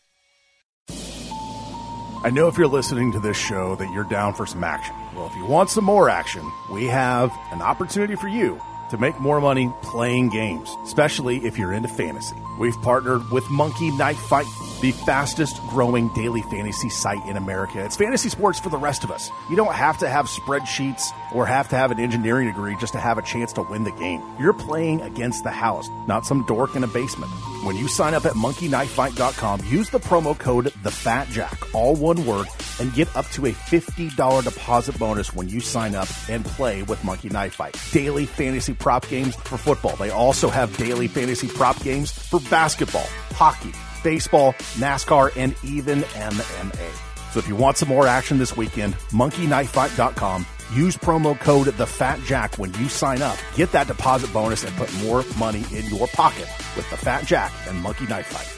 [2.24, 4.94] I know if you're listening to this show that you're down for some action.
[5.16, 8.62] Well, if you want some more action, we have an opportunity for you
[8.92, 12.36] to make more money playing games, especially if you're into fantasy.
[12.62, 14.46] We've partnered with Monkey Knife Fight,
[14.82, 17.84] the fastest growing daily fantasy site in America.
[17.84, 19.32] It's fantasy sports for the rest of us.
[19.50, 23.00] You don't have to have spreadsheets or have to have an engineering degree just to
[23.00, 24.22] have a chance to win the game.
[24.40, 27.32] You're playing against the house, not some dork in a basement.
[27.64, 32.46] When you sign up at monkeyknifefight.com, use the promo code TheFatJack, all one word,
[32.80, 37.04] and get up to a $50 deposit bonus when you sign up and play with
[37.04, 37.76] Monkey Knife Fight.
[37.92, 39.96] Daily fantasy prop games for football.
[39.96, 43.72] They also have daily fantasy prop games for basketball, hockey,
[44.04, 47.32] baseball, NASCAR, and even MMA.
[47.32, 50.46] So if you want some more action this weekend, monkeyknifefight.com.
[50.74, 53.38] Use promo code TheFatJack when you sign up.
[53.56, 57.52] Get that deposit bonus and put more money in your pocket with the Fat Jack
[57.68, 58.58] and Monkey Knife Fight.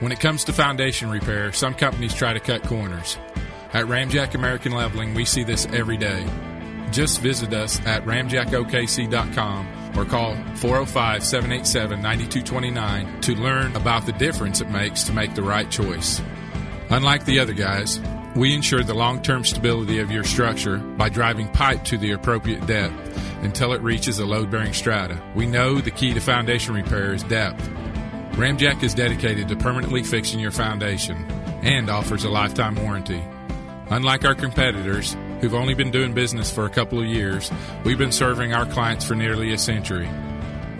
[0.00, 3.16] When it comes to foundation repair, some companies try to cut corners.
[3.72, 6.26] At Ramjack American Leveling, we see this every day.
[6.92, 14.60] Just visit us at ramjackokc.com or call 405 787 9229 to learn about the difference
[14.60, 16.20] it makes to make the right choice.
[16.90, 18.00] Unlike the other guys,
[18.36, 22.66] we ensure the long term stability of your structure by driving pipe to the appropriate
[22.66, 25.22] depth until it reaches a load bearing strata.
[25.34, 27.68] We know the key to foundation repair is depth.
[28.32, 31.16] Ramjack is dedicated to permanently fixing your foundation
[31.62, 33.22] and offers a lifetime warranty.
[33.90, 37.50] Unlike our competitors, who've only been doing business for a couple of years,
[37.84, 40.08] we've been serving our clients for nearly a century.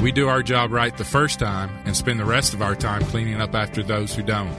[0.00, 3.02] We do our job right the first time and spend the rest of our time
[3.02, 4.56] cleaning up after those who don't.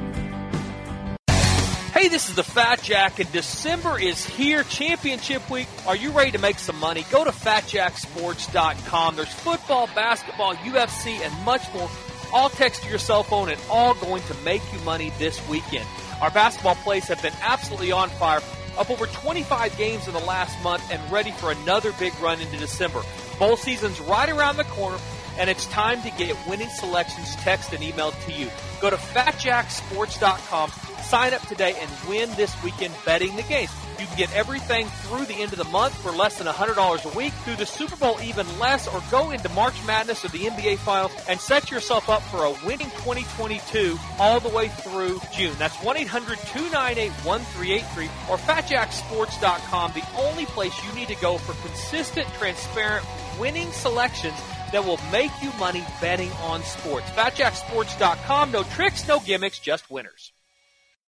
[2.04, 4.64] Hey, this is the Fat Jack, and December is here.
[4.64, 5.70] Championship week.
[5.88, 7.06] Are you ready to make some money?
[7.10, 9.16] Go to fatjacksports.com.
[9.16, 11.89] There's football, basketball, UFC, and much more.
[12.34, 15.88] All text to your cell phone and all going to make you money this weekend.
[16.20, 18.41] Our basketball plays have been absolutely on fire,
[18.78, 22.58] up over 25 games in the last month and ready for another big run into
[22.58, 23.01] December.
[23.39, 24.97] Bowl season's right around the corner,
[25.38, 28.49] and it's time to get winning selections text and emailed to you.
[28.82, 30.70] Go to fatjacksports.com,
[31.14, 33.70] sign up today, and win this weekend betting the games.
[33.99, 37.09] You can get everything through the end of the month for less than $100 a
[37.16, 40.80] week, through the Super Bowl even less, or go into March Madness or the NBA
[40.80, 45.55] Finals and set yourself up for a winning 2022 all the way through June.
[45.59, 53.05] That's 1-800-298-1383 or FatJackSports.com, the only place you need to go for consistent, transparent,
[53.39, 54.41] winning selections
[54.72, 57.07] that will make you money betting on sports.
[57.11, 60.34] FatJackSports.com, no tricks, no gimmicks, just winners.